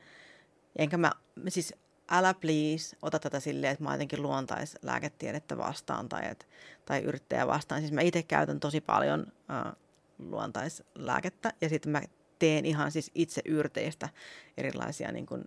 Enkä 0.75 0.97
mä, 0.97 1.11
siis 1.47 1.73
älä 2.11 2.33
please 2.33 2.97
ota 3.01 3.19
tätä 3.19 3.39
silleen, 3.39 3.71
että 3.71 3.83
mä 3.83 3.93
jotenkin 3.93 4.21
luontaislääketiedettä 4.21 5.57
vastaan 5.57 6.09
tai, 6.09 6.27
et, 6.31 6.47
tai 6.85 7.01
yrittäjä 7.01 7.47
vastaan. 7.47 7.81
Siis 7.81 7.91
mä 7.91 8.01
itse 8.01 8.23
käytän 8.23 8.59
tosi 8.59 8.81
paljon 8.81 9.25
äh, 9.51 9.73
luontaislääkettä 10.19 11.53
ja 11.61 11.69
sitten 11.69 11.91
mä 11.91 12.01
teen 12.39 12.65
ihan 12.65 12.91
siis 12.91 13.11
itse 13.15 13.41
yrteistä 13.45 14.09
erilaisia 14.57 15.11
niin 15.11 15.25
kuin, 15.25 15.43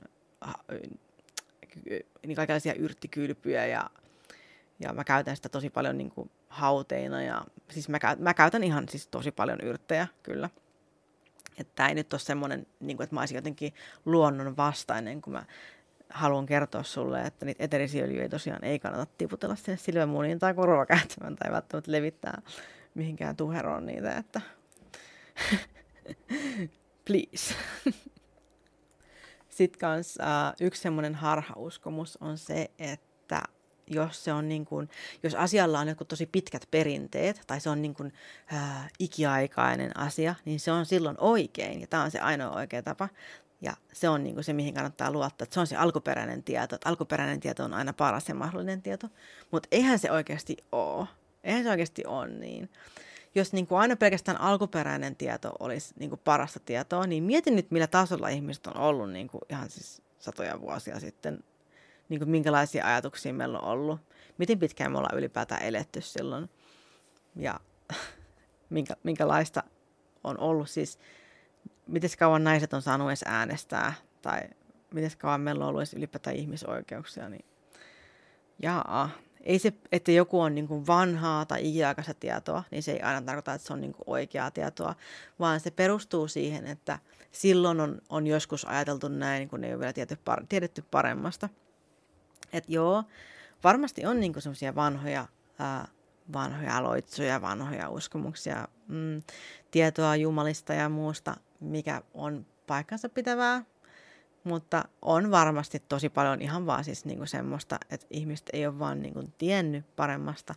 niin 2.27 2.37
kaikenlaisia 2.37 2.75
yrttikylpyjä 2.75 3.67
ja 3.67 3.91
Ja 4.81 4.93
mä 4.93 5.05
käytän 5.05 5.37
sitä 5.37 5.49
tosi 5.49 5.71
paljon 5.71 5.99
niin 5.99 6.11
kuin 6.11 6.31
hauteina 6.49 7.23
ja 7.23 7.45
siis 7.71 7.89
mä, 7.89 7.99
mä 8.19 8.35
käytän 8.35 8.65
ihan 8.65 8.89
siis 8.89 9.07
tosi 9.07 9.31
paljon 9.31 9.61
yrttejä 9.61 10.07
kyllä. 10.23 10.51
Että 11.59 11.73
tämä 11.75 11.89
ei 11.89 11.95
nyt 11.95 12.13
ole 12.13 12.21
semmoinen, 12.21 12.67
niin 12.81 12.97
kuin, 12.97 13.05
että 13.05 13.15
mä 13.15 13.21
olisin 13.21 13.35
jotenkin 13.35 13.75
luonnon 14.05 14.57
vastainen, 14.57 15.23
kun 15.23 15.33
mä 15.33 15.45
haluan 16.11 16.47
kertoa 16.47 16.83
sulle, 16.83 17.23
että 17.23 17.47
niitä 17.47 17.65
eterisiöljyjä 17.65 18.29
tosiaan 18.29 18.65
ei 18.65 18.79
kannata 18.79 19.13
tiputella 19.19 19.57
sinne 19.57 19.77
silmämuniin 19.77 20.39
tai 20.39 20.55
korvakäyttämään 20.55 21.37
tai 21.37 21.53
välttämättä 21.53 21.93
levittää 21.93 22.43
mihinkään 22.95 23.37
tuheroon 23.37 23.87
niitä, 23.87 24.17
että 24.17 24.41
please. 27.07 27.55
Sitten 29.49 29.81
kans 29.81 30.17
uh, 30.17 30.67
yksi 30.67 30.83
semmoinen 30.83 31.15
harhauskomus 31.15 32.17
on 32.17 32.39
se, 32.39 32.71
että 32.79 33.43
jos 33.91 34.25
se 34.25 34.33
on 34.33 34.49
niin 34.49 34.65
kuin, 34.65 34.89
jos 35.23 35.35
asialla 35.35 35.79
on 35.79 35.89
jotkut 35.89 36.09
tosi 36.09 36.27
pitkät 36.27 36.69
perinteet 36.71 37.43
tai 37.47 37.61
se 37.61 37.71
on 37.71 37.83
niin 37.83 37.95
kuin, 37.95 38.13
ää, 38.47 38.89
ikiaikainen 38.99 39.97
asia, 39.97 40.35
niin 40.45 40.61
se 40.61 40.73
on 40.73 40.87
silloin 40.87 41.17
oikein 41.21 41.81
ja 41.81 41.87
tämä 41.87 42.03
on 42.03 42.11
se 42.11 42.19
ainoa 42.19 42.57
oikea 42.57 42.83
tapa. 42.83 43.09
Ja 43.61 43.73
se 43.93 44.09
on 44.09 44.25
niin 44.25 44.35
kuin 44.35 44.45
se, 44.45 44.53
mihin 44.53 44.75
kannattaa 44.75 45.11
luottaa, 45.11 45.45
että 45.45 45.55
se 45.55 45.61
on 45.61 45.67
se 45.67 45.77
alkuperäinen 45.77 46.43
tieto. 46.43 46.75
Että 46.75 46.89
alkuperäinen 46.89 47.41
tieto 47.41 47.65
on 47.65 47.75
aina 47.75 47.93
paras 47.93 48.29
ja 48.29 48.35
mahdollinen 48.35 48.83
tieto, 48.83 49.09
mutta 49.51 49.69
eihän 49.73 49.99
se 49.99 50.11
oikeasti 50.11 50.57
ole. 50.73 51.07
Eihän 51.45 51.63
se 51.63 51.71
oikeasti 51.71 52.07
ole 52.07 52.29
niin. 52.29 52.71
Jos 53.35 53.53
niin 53.53 53.67
kuin 53.67 53.79
aina 53.79 53.97
pelkästään 53.97 54.41
alkuperäinen 54.41 55.17
tieto 55.17 55.53
olisi 55.59 55.95
niin 55.99 56.11
kuin 56.11 56.21
parasta 56.25 56.61
tietoa, 56.61 57.07
niin 57.07 57.23
mietin 57.23 57.57
nyt, 57.57 57.71
millä 57.71 57.87
tasolla 57.87 58.29
ihmiset 58.29 58.67
on 58.67 58.77
ollut 58.77 59.11
niin 59.11 59.29
kuin 59.29 59.41
ihan 59.51 59.71
siis 59.71 60.03
satoja 60.19 60.61
vuosia 60.61 61.01
sitten 61.01 61.45
niin 62.09 62.21
kuin 62.21 62.31
minkälaisia 62.31 62.87
ajatuksia 62.87 63.35
meillä 63.35 63.59
on 63.59 63.69
ollut, 63.69 64.01
miten 64.39 64.59
pitkään 64.59 64.93
me 64.93 64.99
ollaan 64.99 65.19
ylipäätään 65.19 65.63
eletty 65.63 66.01
silloin? 66.01 66.51
Ja 67.37 67.61
minkä, 68.71 68.95
minkälaista 69.03 69.63
on 70.25 70.41
ollut? 70.41 70.71
Siis, 70.71 70.99
miten 71.87 72.11
kauan 72.19 72.45
naiset 72.45 72.73
on 72.73 72.83
saanut 72.83 73.09
edes 73.09 73.25
äänestää? 73.27 73.93
Tai 74.23 74.41
miten 74.95 75.11
kauan 75.19 75.41
meillä 75.41 75.65
on 75.65 75.69
ollut 75.69 75.81
edes 75.81 75.95
ylipäätään 75.95 76.37
ihmisoikeuksia, 76.37 77.29
niin 77.29 77.45
jaa, 78.63 79.11
ei 79.41 79.59
se, 79.59 79.73
että 79.93 80.13
joku 80.13 80.41
on 80.41 80.55
niin 80.55 80.87
vanhaa 80.87 81.47
tai 81.47 81.69
ikiaikaista 81.69 82.15
tietoa, 82.15 82.65
niin 82.71 82.83
se 82.83 82.93
ei 82.93 83.01
aina 83.01 83.23
tarkoita, 83.23 83.55
että 83.55 83.67
se 83.67 83.73
on 83.73 83.81
niin 83.81 83.95
oikeaa 84.07 84.51
tietoa, 84.51 84.95
vaan 85.39 85.61
se 85.61 85.71
perustuu 85.71 86.29
siihen, 86.29 86.67
että 86.67 86.99
silloin 87.33 87.81
on, 87.81 88.01
on 88.09 88.27
joskus 88.27 88.65
ajateltu 88.65 89.09
näin, 89.09 89.49
kun 89.49 89.65
ei 89.65 89.73
ole 89.73 89.81
vielä 89.81 89.93
tiedetty, 89.93 90.25
tiedetty 90.49 90.85
paremmasta. 90.91 91.49
Että 92.53 92.73
joo, 92.73 93.05
varmasti 93.65 94.07
on 94.07 94.21
niinku 94.21 94.41
semmoisia 94.41 94.75
vanhoja, 94.75 95.27
ää, 95.59 95.89
vanhoja 96.33 96.77
aloitsuja, 96.77 97.43
vanhoja 97.43 97.89
uskomuksia, 97.89 98.69
mm, 98.89 99.23
tietoa 99.71 100.17
Jumalista 100.17 100.75
ja 100.75 100.89
muusta, 100.89 101.37
mikä 101.61 102.03
on 102.15 102.47
paikkansa 102.67 103.09
pitävää, 103.09 103.65
mutta 104.45 104.85
on 105.03 105.31
varmasti 105.31 105.83
tosi 105.89 106.09
paljon 106.09 106.43
ihan 106.43 106.67
vaan 106.67 106.85
siis 106.85 107.05
niinku 107.05 107.27
semmoista, 107.27 107.79
että 107.91 108.07
ihmiset 108.11 108.51
ei 108.53 108.67
ole 108.67 108.79
vaan 108.79 109.01
niinku 109.01 109.25
tiennyt 109.39 109.97
paremmasta. 109.97 110.55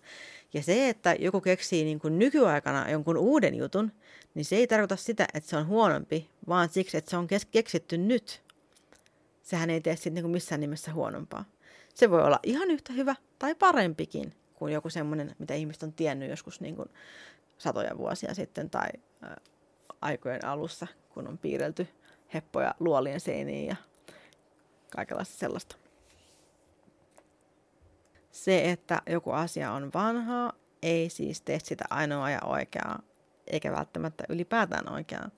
Ja 0.53 0.63
se, 0.63 0.89
että 0.89 1.15
joku 1.19 1.41
keksii 1.41 1.83
niinku 1.83 2.09
nykyaikana 2.09 2.89
jonkun 2.89 3.17
uuden 3.17 3.55
jutun, 3.55 3.91
niin 4.33 4.45
se 4.45 4.55
ei 4.55 4.67
tarkoita 4.67 4.95
sitä, 4.95 5.27
että 5.33 5.49
se 5.49 5.57
on 5.57 5.67
huonompi, 5.67 6.29
vaan 6.47 6.69
siksi, 6.69 6.97
että 6.97 7.11
se 7.11 7.17
on 7.17 7.27
keksitty 7.51 7.97
nyt. 7.97 8.43
Sehän 9.43 9.69
ei 9.69 9.81
tee 9.81 9.95
sitten 9.95 10.13
niinku 10.13 10.29
missään 10.29 10.61
nimessä 10.61 10.93
huonompaa. 10.93 11.45
Se 11.93 12.09
voi 12.09 12.23
olla 12.23 12.39
ihan 12.43 12.71
yhtä 12.71 12.93
hyvä 12.93 13.15
tai 13.39 13.55
parempikin 13.55 14.33
kuin 14.53 14.73
joku 14.73 14.89
semmoinen, 14.89 15.35
mitä 15.39 15.53
ihmiset 15.53 15.83
on 15.83 15.93
tiennyt 15.93 16.29
joskus 16.29 16.61
niin 16.61 16.75
kuin 16.75 16.89
satoja 17.57 17.97
vuosia 17.97 18.33
sitten 18.33 18.69
tai 18.69 18.89
ä, 19.23 19.35
aikojen 20.01 20.45
alussa, 20.45 20.87
kun 21.09 21.27
on 21.27 21.37
piirrelty 21.37 21.87
heppoja 22.33 22.75
luolien 22.79 23.19
seiniin 23.19 23.67
ja 23.67 23.75
kaikenlaista 24.89 25.37
sellaista. 25.37 25.75
Se, 28.31 28.71
että 28.71 29.01
joku 29.09 29.31
asia 29.31 29.71
on 29.71 29.91
vanhaa, 29.93 30.53
ei 30.81 31.09
siis 31.09 31.41
tee 31.41 31.59
sitä 31.63 31.85
ainoa 31.89 32.29
ja 32.29 32.39
oikeaa, 32.45 32.99
eikä 33.47 33.71
välttämättä 33.71 34.23
ylipäätään 34.29 34.91
oikeaa. 34.93 35.29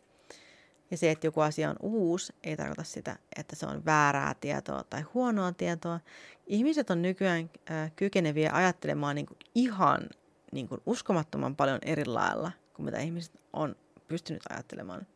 Ja 0.94 0.98
se, 0.98 1.12
että 1.12 1.28
joku 1.28 1.42
asia 1.42 1.70
on 1.70 1.76
uusi, 1.80 2.34
ei 2.44 2.58
tarkoita 2.58 2.84
sitä, 2.84 3.18
että 3.38 3.56
se 3.56 3.66
on 3.66 3.86
väärää 3.86 4.36
tietoa 4.42 4.84
tai 4.84 5.02
huonoa 5.02 5.52
tietoa. 5.52 6.00
Ihmiset 6.48 6.90
on 6.90 7.02
nykyään 7.02 7.50
äh, 7.72 7.92
kykeneviä 7.96 8.52
ajattelemaan 8.54 9.16
niin 9.16 9.26
kuin 9.26 9.38
ihan 9.56 10.10
niin 10.52 10.68
kuin 10.68 10.82
uskomattoman 10.86 11.56
paljon 11.56 11.80
eri 11.82 12.06
lailla 12.06 12.52
kuin 12.74 12.86
mitä 12.86 13.00
ihmiset 13.00 13.42
on 13.54 13.76
pystynyt 14.08 14.42
ajattelemaan. 14.50 15.08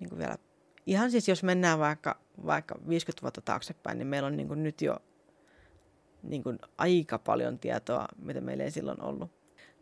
Niin 0.00 0.08
kuin 0.08 0.18
vielä. 0.18 0.36
Ihan 0.86 1.10
siis 1.10 1.28
jos 1.28 1.42
mennään 1.42 1.78
vaikka, 1.78 2.20
vaikka 2.46 2.78
50 2.88 3.22
vuotta 3.22 3.40
taaksepäin, 3.40 3.98
niin 3.98 4.08
meillä 4.08 4.26
on 4.26 4.36
niin 4.36 4.48
kuin 4.48 4.62
nyt 4.62 4.82
jo 4.82 4.96
niin 6.22 6.42
kuin 6.42 6.58
aika 6.78 7.18
paljon 7.18 7.58
tietoa, 7.58 8.08
mitä 8.22 8.40
meillä 8.40 8.64
ei 8.64 8.70
silloin 8.70 9.02
ollut. 9.02 9.30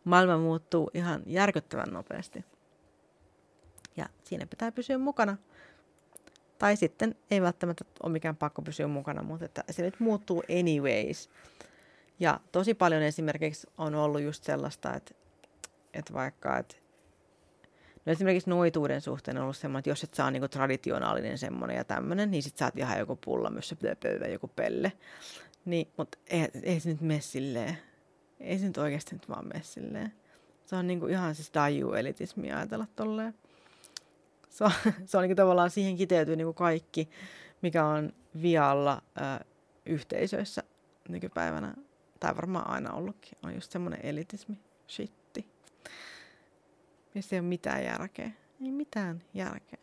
Maailma 0.03 0.37
muuttuu 0.37 0.91
ihan 0.93 1.23
järkyttävän 1.25 1.93
nopeasti. 1.93 2.45
Ja 3.99 4.05
siinä 4.23 4.45
pitää 4.45 4.71
pysyä 4.71 4.97
mukana. 4.97 5.37
Tai 6.59 6.75
sitten 6.75 7.15
ei 7.31 7.41
välttämättä 7.41 7.85
ole 8.03 8.11
mikään 8.11 8.35
pakko 8.35 8.61
pysyä 8.61 8.87
mukana, 8.87 9.23
mutta 9.23 9.45
että 9.45 9.63
se 9.69 9.81
nyt 9.81 9.99
muuttuu 9.99 10.43
anyways. 10.59 11.29
Ja 12.19 12.39
tosi 12.51 12.73
paljon 12.73 13.01
esimerkiksi 13.01 13.67
on 13.77 13.95
ollut 13.95 14.21
just 14.21 14.43
sellaista, 14.43 14.93
että, 14.93 15.15
että 15.93 16.13
vaikka, 16.13 16.57
että 16.57 16.75
No 18.05 18.11
esimerkiksi 18.11 18.49
noituuden 18.49 19.01
suhteen 19.01 19.37
on 19.37 19.43
ollut 19.43 19.57
semmoinen, 19.57 19.79
että 19.79 19.89
jos 19.89 20.03
et 20.03 20.13
saa 20.13 20.31
niinku 20.31 20.47
traditionaalinen 20.47 21.37
semmoinen 21.37 21.77
ja 21.77 21.83
tämmöinen, 21.83 22.31
niin 22.31 22.43
sit 22.43 22.57
saat 22.57 22.77
ihan 22.77 22.99
joku 22.99 23.15
pullamyssä, 23.25 23.75
pöpöivä, 23.75 24.27
joku 24.27 24.47
pelle. 24.47 24.91
Niin, 25.65 25.87
mutta 25.97 26.17
ei, 26.27 26.47
ei 26.63 26.79
se 26.79 26.89
nyt 26.89 27.01
mene 27.01 27.21
silleen. 27.21 27.77
Ei 28.39 28.59
se 28.59 28.65
nyt 28.67 28.77
oikeasti 28.77 29.15
nyt 29.15 29.29
vaan 29.29 29.47
mene 29.47 29.61
silleen. 29.63 30.13
Se 30.65 30.75
on 30.75 30.87
niinku 30.87 31.07
ihan 31.07 31.35
siis 31.35 31.51
daju-elitismi 31.53 32.53
ajatella 32.53 32.87
tolleen 32.95 33.33
se 34.49 34.63
on, 34.63 34.71
se 35.05 35.17
on 35.17 35.23
niin 35.23 35.35
tavallaan 35.35 35.69
siihen 35.69 35.95
kiteytyy 35.95 36.35
niin 36.35 36.47
kuin 36.47 36.55
kaikki, 36.55 37.09
mikä 37.61 37.85
on 37.85 38.13
vialla 38.41 39.01
ö, 39.17 39.45
yhteisöissä 39.85 40.63
nykypäivänä, 41.09 41.73
tai 42.19 42.35
varmaan 42.35 42.69
aina 42.69 42.93
ollutkin, 42.93 43.37
on 43.43 43.55
just 43.55 43.71
semmoinen 43.71 44.05
elitismi, 44.05 44.59
shitti. 44.89 45.47
Missä 47.13 47.35
ei 47.35 47.39
ole 47.39 47.47
mitään 47.47 47.83
järkeä. 47.83 48.31
Ei 48.61 48.71
mitään 48.71 49.23
järkeä. 49.33 49.79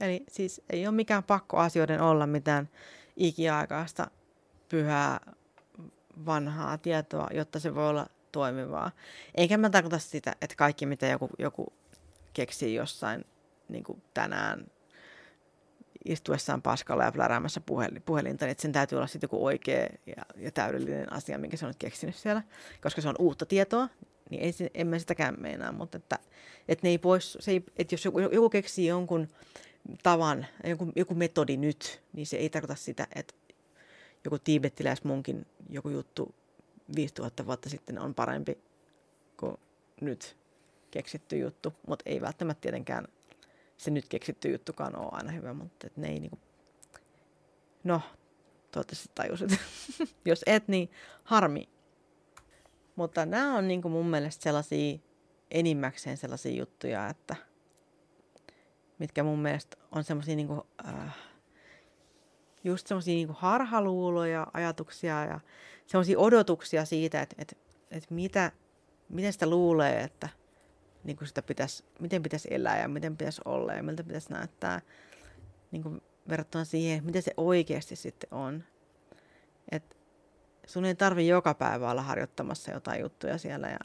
Eli 0.00 0.24
siis 0.28 0.62
ei 0.70 0.86
ole 0.86 0.94
mikään 0.94 1.24
pakko 1.24 1.56
asioiden 1.56 2.00
olla 2.00 2.26
mitään 2.26 2.68
ikiaikaista, 3.16 4.10
pyhää, 4.68 5.20
vanhaa 6.26 6.78
tietoa, 6.78 7.28
jotta 7.34 7.60
se 7.60 7.74
voi 7.74 7.88
olla 7.88 8.06
toimivaa. 8.32 8.90
Eikä 9.34 9.58
mä 9.58 9.70
tarkoita 9.70 9.98
sitä, 9.98 10.36
että 10.42 10.56
kaikki 10.56 10.86
mitä 10.86 11.06
joku, 11.06 11.28
joku 11.38 11.72
keksii 12.32 12.74
jossain 12.74 13.24
niin 13.68 13.84
kuin 13.84 14.02
tänään 14.14 14.66
istuessaan 16.04 16.62
paskalla 16.62 17.04
ja 17.04 17.12
pläräämässä 17.12 17.60
puhelinta, 18.04 18.46
niin 18.46 18.56
sen 18.58 18.72
täytyy 18.72 18.96
olla 18.96 19.06
sitten 19.06 19.26
joku 19.26 19.44
oikea 19.44 19.86
ja, 20.06 20.22
ja 20.36 20.50
täydellinen 20.50 21.12
asia, 21.12 21.38
minkä 21.38 21.56
se 21.56 21.66
on 21.66 21.74
keksinyt 21.78 22.16
siellä. 22.16 22.42
Koska 22.82 23.00
se 23.00 23.08
on 23.08 23.14
uutta 23.18 23.46
tietoa, 23.46 23.88
niin 24.30 24.42
ei, 24.42 24.52
en 24.74 24.86
mä 24.86 24.98
sitäkään 24.98 25.36
meinaa, 25.38 25.72
mutta 25.72 25.98
että, 25.98 26.18
että, 26.68 26.86
ne 26.86 26.90
ei 26.90 26.98
pois, 26.98 27.38
se 27.40 27.50
ei, 27.50 27.64
että 27.76 27.94
jos 27.94 28.04
joku, 28.04 28.18
joku 28.18 28.50
keksii 28.50 28.86
jonkun 28.86 29.28
tavan, 30.02 30.46
joku, 30.64 30.92
joku 30.96 31.14
metodi 31.14 31.56
nyt, 31.56 32.02
niin 32.12 32.26
se 32.26 32.36
ei 32.36 32.50
tarkoita 32.50 32.74
sitä, 32.74 33.06
että 33.14 33.34
joku 34.24 34.38
tiibettiläismunkin 34.38 35.46
joku 35.70 35.88
juttu 35.88 36.34
5000 36.96 37.46
vuotta 37.46 37.68
sitten 37.68 37.98
on 37.98 38.14
parempi 38.14 38.58
kuin 39.36 39.56
nyt 40.00 40.39
keksitty 40.90 41.38
juttu, 41.38 41.74
mutta 41.86 42.02
ei 42.06 42.20
välttämättä 42.20 42.60
tietenkään 42.60 43.08
se 43.76 43.90
nyt 43.90 44.08
keksitty 44.08 44.50
juttukaan 44.50 44.96
ole 44.96 45.08
aina 45.12 45.32
hyvä, 45.32 45.52
mutta 45.52 45.86
et 45.86 45.96
ne 45.96 46.08
ei 46.08 46.20
niinku... 46.20 46.38
No, 47.84 48.00
toivottavasti 48.70 49.10
tajusit. 49.14 49.50
Jos 50.24 50.42
et, 50.46 50.68
niin 50.68 50.90
harmi. 51.24 51.68
Mutta 52.96 53.26
nämä 53.26 53.56
on 53.56 53.68
niinku 53.68 53.88
mun 53.88 54.06
mielestä 54.06 54.42
sellaisia 54.42 54.98
enimmäkseen 55.50 56.16
sellaisia 56.16 56.58
juttuja, 56.58 57.08
että 57.08 57.36
mitkä 58.98 59.22
mun 59.22 59.38
mielestä 59.38 59.76
on 59.90 60.04
semmoisia 60.04 60.36
niinku, 60.36 60.66
äh, 60.88 61.16
just 62.64 62.86
semmoisia 62.86 63.14
niinku 63.14 63.34
harhaluuloja, 63.38 64.46
ajatuksia 64.52 65.24
ja 65.24 65.40
semmoisia 65.86 66.18
odotuksia 66.18 66.84
siitä, 66.84 67.22
että, 67.22 67.36
että, 67.38 67.56
että 67.90 68.14
mitä, 68.14 68.52
miten 69.08 69.32
sitä 69.32 69.46
luulee, 69.46 70.00
että 70.02 70.28
niin 71.04 71.16
kuin 71.16 71.28
sitä 71.28 71.42
pitäisi, 71.42 71.84
miten 72.00 72.22
pitäisi 72.22 72.48
elää 72.50 72.80
ja 72.80 72.88
miten 72.88 73.16
pitäisi 73.16 73.42
olla 73.44 73.72
ja 73.72 73.82
miltä 73.82 74.04
pitäisi 74.04 74.32
näyttää 74.32 74.80
niin 75.70 75.82
kuin 75.82 76.02
verrattuna 76.28 76.64
siihen, 76.64 77.04
miten 77.04 77.22
se 77.22 77.34
oikeasti 77.36 77.96
sitten 77.96 78.34
on. 78.34 78.64
Et 79.72 79.96
sun 80.66 80.84
ei 80.84 80.94
tarvi 80.94 81.28
joka 81.28 81.54
päivä 81.54 81.90
olla 81.90 82.02
harjoittamassa 82.02 82.70
jotain 82.70 83.00
juttuja 83.00 83.38
siellä 83.38 83.68
ja 83.68 83.78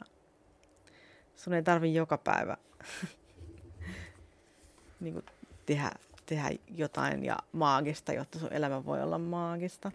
sun 1.36 1.54
ei 1.54 1.62
tarvi 1.62 1.94
joka 1.94 2.18
päivä 2.18 2.56
niin 5.00 5.14
kuin 5.14 5.26
tehdä, 5.66 5.90
tehdä 6.26 6.50
jotain 6.68 7.24
ja 7.24 7.36
maagista, 7.52 8.12
jotta 8.12 8.38
sun 8.38 8.52
elämä 8.52 8.84
voi 8.84 9.02
olla 9.02 9.18
maagista. 9.18 9.92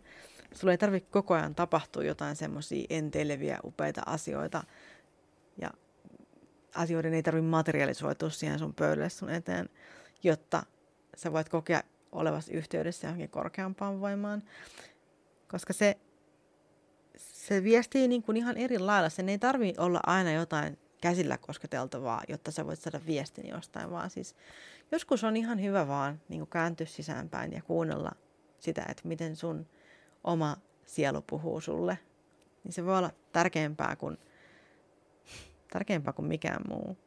Sulla 0.53 0.71
ei 0.71 0.77
tarvitse 0.77 1.09
koko 1.11 1.33
ajan 1.33 1.55
tapahtua 1.55 2.03
jotain 2.03 2.35
semmoisia 2.35 2.85
enteileviä, 2.89 3.59
upeita 3.63 4.01
asioita 4.05 4.63
ja 5.61 5.71
asioiden 6.75 7.13
ei 7.13 7.23
tarvitse 7.23 7.49
materialisoitua 7.49 8.29
siihen 8.29 8.59
sun 8.59 8.73
pöydälle 8.73 9.09
sun 9.09 9.29
eteen, 9.29 9.69
jotta 10.23 10.63
sä 11.17 11.31
voit 11.33 11.49
kokea 11.49 11.83
olevas 12.11 12.49
yhteydessä 12.49 13.07
johonkin 13.07 13.29
korkeampaan 13.29 14.01
voimaan. 14.01 14.43
Koska 15.47 15.73
se, 15.73 15.97
se 17.17 17.63
viestii 17.63 18.07
niin 18.07 18.23
kuin 18.23 18.37
ihan 18.37 18.57
eri 18.57 18.79
lailla. 18.79 19.09
Sen 19.09 19.29
ei 19.29 19.39
tarvi 19.39 19.73
olla 19.77 19.99
aina 20.05 20.31
jotain 20.31 20.77
käsillä 21.01 21.37
kosketeltavaa, 21.37 22.21
jotta 22.27 22.51
sä 22.51 22.65
voit 22.65 22.79
saada 22.79 23.01
viestin 23.05 23.47
jostain, 23.47 23.91
vaan 23.91 24.09
siis 24.09 24.35
joskus 24.91 25.23
on 25.23 25.37
ihan 25.37 25.61
hyvä 25.61 25.87
vaan 25.87 26.21
niin 26.29 26.39
kuin 26.39 26.49
kääntyä 26.49 26.87
sisäänpäin 26.87 27.53
ja 27.53 27.61
kuunnella 27.61 28.11
sitä, 28.59 28.85
että 28.89 29.07
miten 29.07 29.35
sun 29.35 29.67
oma 30.23 30.57
sielu 30.85 31.21
puhuu 31.21 31.61
sulle. 31.61 31.97
Niin 32.63 32.73
se 32.73 32.85
voi 32.85 32.97
olla 32.97 33.11
tärkeämpää 33.31 33.95
kuin, 33.95 34.17
tärkeämpää 35.71 36.13
kuin 36.13 36.27
mikään 36.27 36.61
muu. 36.67 36.97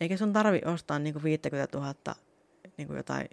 Eikä 0.00 0.16
sun 0.16 0.32
tarvi 0.32 0.60
ostaa 0.64 0.98
niin 0.98 1.12
kuin 1.12 1.22
50 1.22 1.78
000 1.78 1.94
niin 2.76 2.88
kuin 2.88 2.96
jotain 2.96 3.28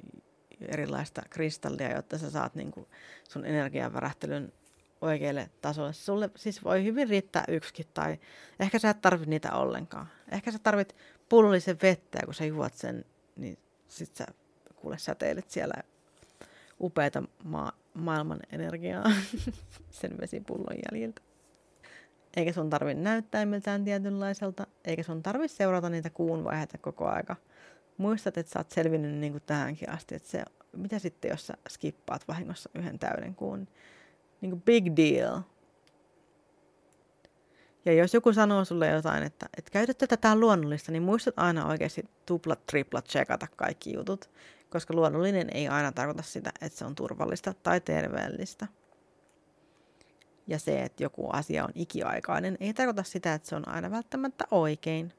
erilaista 0.61 1.21
kristallia, 1.29 1.95
jotta 1.95 2.17
sä 2.17 2.31
saat 2.31 2.55
niin 2.55 2.71
kuin 2.71 2.87
sun 3.29 3.45
energian 3.45 3.93
värähtelyn 3.93 4.53
oikealle 5.01 5.49
tasolle. 5.61 5.93
Sulle 5.93 6.29
siis 6.35 6.63
voi 6.63 6.83
hyvin 6.83 7.09
riittää 7.09 7.43
yksikin 7.47 7.85
tai 7.93 8.19
ehkä 8.59 8.79
sä 8.79 8.89
et 8.89 9.01
tarvit 9.01 9.29
niitä 9.29 9.51
ollenkaan. 9.51 10.07
Ehkä 10.31 10.51
sä 10.51 10.59
tarvit 10.59 10.95
pullollisen 11.29 11.77
vettä 11.81 12.19
ja 12.21 12.25
kun 12.25 12.33
sä 12.33 12.45
juot 12.45 12.73
sen, 12.73 13.05
niin 13.35 13.57
sit 13.87 14.15
sä 14.15 14.25
kuule 14.75 14.97
säteilet 14.97 15.49
siellä 15.49 15.83
upeita 16.81 17.23
ma- 17.43 17.73
maailman 17.93 18.39
energiaa 18.51 19.03
sen 20.01 20.17
vesipullon 20.21 20.75
jäljiltä. 20.91 21.21
Eikä 22.37 22.53
sun 22.53 22.69
tarvi 22.69 22.93
näyttää 22.93 23.45
miltään 23.45 23.83
tietynlaiselta, 23.83 24.67
eikä 24.85 25.03
sun 25.03 25.23
tarvi 25.23 25.47
seurata 25.47 25.89
niitä 25.89 26.09
kuun 26.09 26.43
vaiheita 26.43 26.77
koko 26.77 27.07
aika. 27.07 27.35
Muistat, 27.97 28.37
että 28.37 28.51
sä 28.51 28.59
oot 28.59 28.71
selvinnyt 28.71 29.11
niin 29.11 29.33
kuin 29.33 29.43
tähänkin 29.45 29.89
asti, 29.89 30.15
että 30.15 30.29
se, 30.29 30.43
mitä 30.77 30.99
sitten, 30.99 31.29
jos 31.29 31.47
sä 31.47 31.53
skippaat 31.69 32.27
vahingossa 32.27 32.69
yhden 32.75 32.99
täyden 32.99 33.35
kuun, 33.35 33.67
niin 34.41 34.49
kuin 34.49 34.61
big 34.61 34.85
deal. 34.95 35.41
Ja 37.85 37.93
jos 37.93 38.13
joku 38.13 38.33
sanoo 38.33 38.65
sulle 38.65 38.87
jotain, 38.87 39.23
että, 39.23 39.45
että 39.57 39.71
käytä 39.71 39.93
tätä, 39.93 40.17
tämä 40.17 40.35
luonnollista, 40.35 40.91
niin 40.91 41.03
muistat 41.03 41.33
aina 41.37 41.67
oikeasti 41.67 42.03
tuplat, 42.25 42.65
triplat, 42.65 43.05
checkata 43.05 43.47
kaikki 43.55 43.93
jutut, 43.93 44.29
koska 44.69 44.93
luonnollinen 44.93 45.47
ei 45.53 45.67
aina 45.67 45.91
tarkoita 45.91 46.23
sitä, 46.23 46.51
että 46.61 46.77
se 46.79 46.85
on 46.85 46.95
turvallista 46.95 47.53
tai 47.63 47.81
terveellistä. 47.81 48.67
Ja 50.47 50.59
se, 50.59 50.81
että 50.81 51.03
joku 51.03 51.29
asia 51.33 51.63
on 51.63 51.71
ikiaikainen, 51.75 52.57
ei 52.59 52.73
tarkoita 52.73 53.03
sitä, 53.03 53.33
että 53.33 53.49
se 53.49 53.55
on 53.55 53.67
aina 53.67 53.91
välttämättä 53.91 54.45
oikein, 54.51 55.13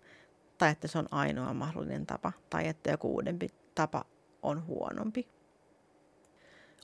tai 0.59 0.71
että 0.71 0.89
se 0.89 0.99
on 0.99 1.07
ainoa 1.11 1.55
mahdollinen 1.55 2.07
tapa, 2.07 2.33
tai 2.51 2.69
että 2.69 2.91
joku 2.91 3.15
uudempi 3.15 3.49
tapa 3.75 4.05
on 4.43 4.67
huonompi. 4.67 5.29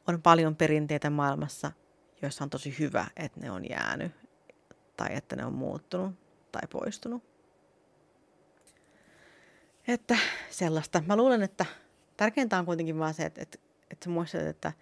On 0.08 0.22
paljon 0.22 0.56
perinteitä 0.56 1.10
maailmassa, 1.10 1.72
joissa 2.22 2.44
on 2.44 2.50
tosi 2.50 2.76
hyvä, 2.78 3.06
että 3.16 3.40
ne 3.40 3.50
on 3.50 3.68
jäänyt 3.70 4.12
tai 4.96 5.16
että 5.16 5.36
ne 5.36 5.44
on 5.44 5.54
muuttunut 5.54 6.14
tai 6.52 6.62
poistunut. 6.72 7.22
Että 9.88 10.18
sellaista. 10.50 11.02
Mä 11.06 11.16
luulen, 11.16 11.42
että 11.42 11.66
tärkeintä 12.16 12.58
on 12.58 12.66
kuitenkin 12.66 12.98
vaan 12.98 13.14
se, 13.14 13.24
että, 13.24 13.42
että, 13.42 13.58
että 13.90 14.10
muistat, 14.10 14.40
että 14.40 14.72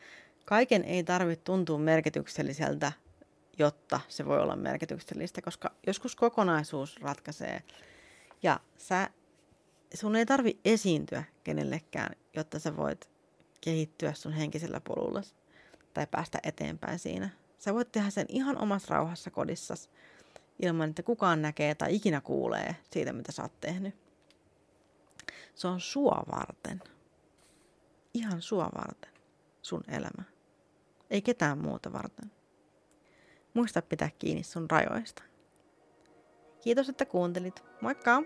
kaiken 0.44 0.84
ei 0.84 1.04
tarvitse 1.04 1.44
tuntua 1.44 1.78
merkitykselliseltä, 1.78 2.92
jotta 3.58 4.00
se 4.08 4.26
voi 4.26 4.40
olla 4.40 4.56
merkityksellistä, 4.56 5.42
koska 5.42 5.70
joskus 5.86 6.16
kokonaisuus 6.16 7.00
ratkaisee. 7.00 7.62
Ja 8.42 8.60
sä, 8.76 9.10
sun 9.94 10.16
ei 10.16 10.26
tarvi 10.26 10.58
esiintyä 10.64 11.24
kenellekään, 11.44 12.16
jotta 12.36 12.58
sä 12.58 12.76
voit 12.76 13.08
kehittyä 13.60 14.12
sun 14.12 14.32
henkisellä 14.32 14.80
polulla 14.80 15.22
tai 15.94 16.06
päästä 16.10 16.38
eteenpäin 16.42 16.98
siinä. 16.98 17.30
Sä 17.58 17.74
voit 17.74 17.92
tehdä 17.92 18.10
sen 18.10 18.26
ihan 18.28 18.58
omassa 18.58 18.94
rauhassa 18.94 19.30
kodissas, 19.30 19.90
ilman 20.62 20.88
että 20.88 21.02
kukaan 21.02 21.42
näkee 21.42 21.74
tai 21.74 21.94
ikinä 21.94 22.20
kuulee 22.20 22.76
siitä, 22.90 23.12
mitä 23.12 23.32
sä 23.32 23.42
oot 23.42 23.60
tehnyt. 23.60 23.94
Se 25.54 25.68
on 25.68 25.80
sua 25.80 26.22
varten. 26.32 26.82
Ihan 28.14 28.42
sua 28.42 28.70
varten. 28.74 29.12
Sun 29.62 29.84
elämä. 29.88 30.22
Ei 31.10 31.22
ketään 31.22 31.58
muuta 31.58 31.92
varten. 31.92 32.37
Muista 33.58 33.82
pitää 33.82 34.10
kiinni 34.18 34.42
sun 34.42 34.70
rajoista. 34.70 35.22
Kiitos, 36.60 36.88
että 36.88 37.04
kuuntelit. 37.04 37.64
Moikka! 37.80 38.22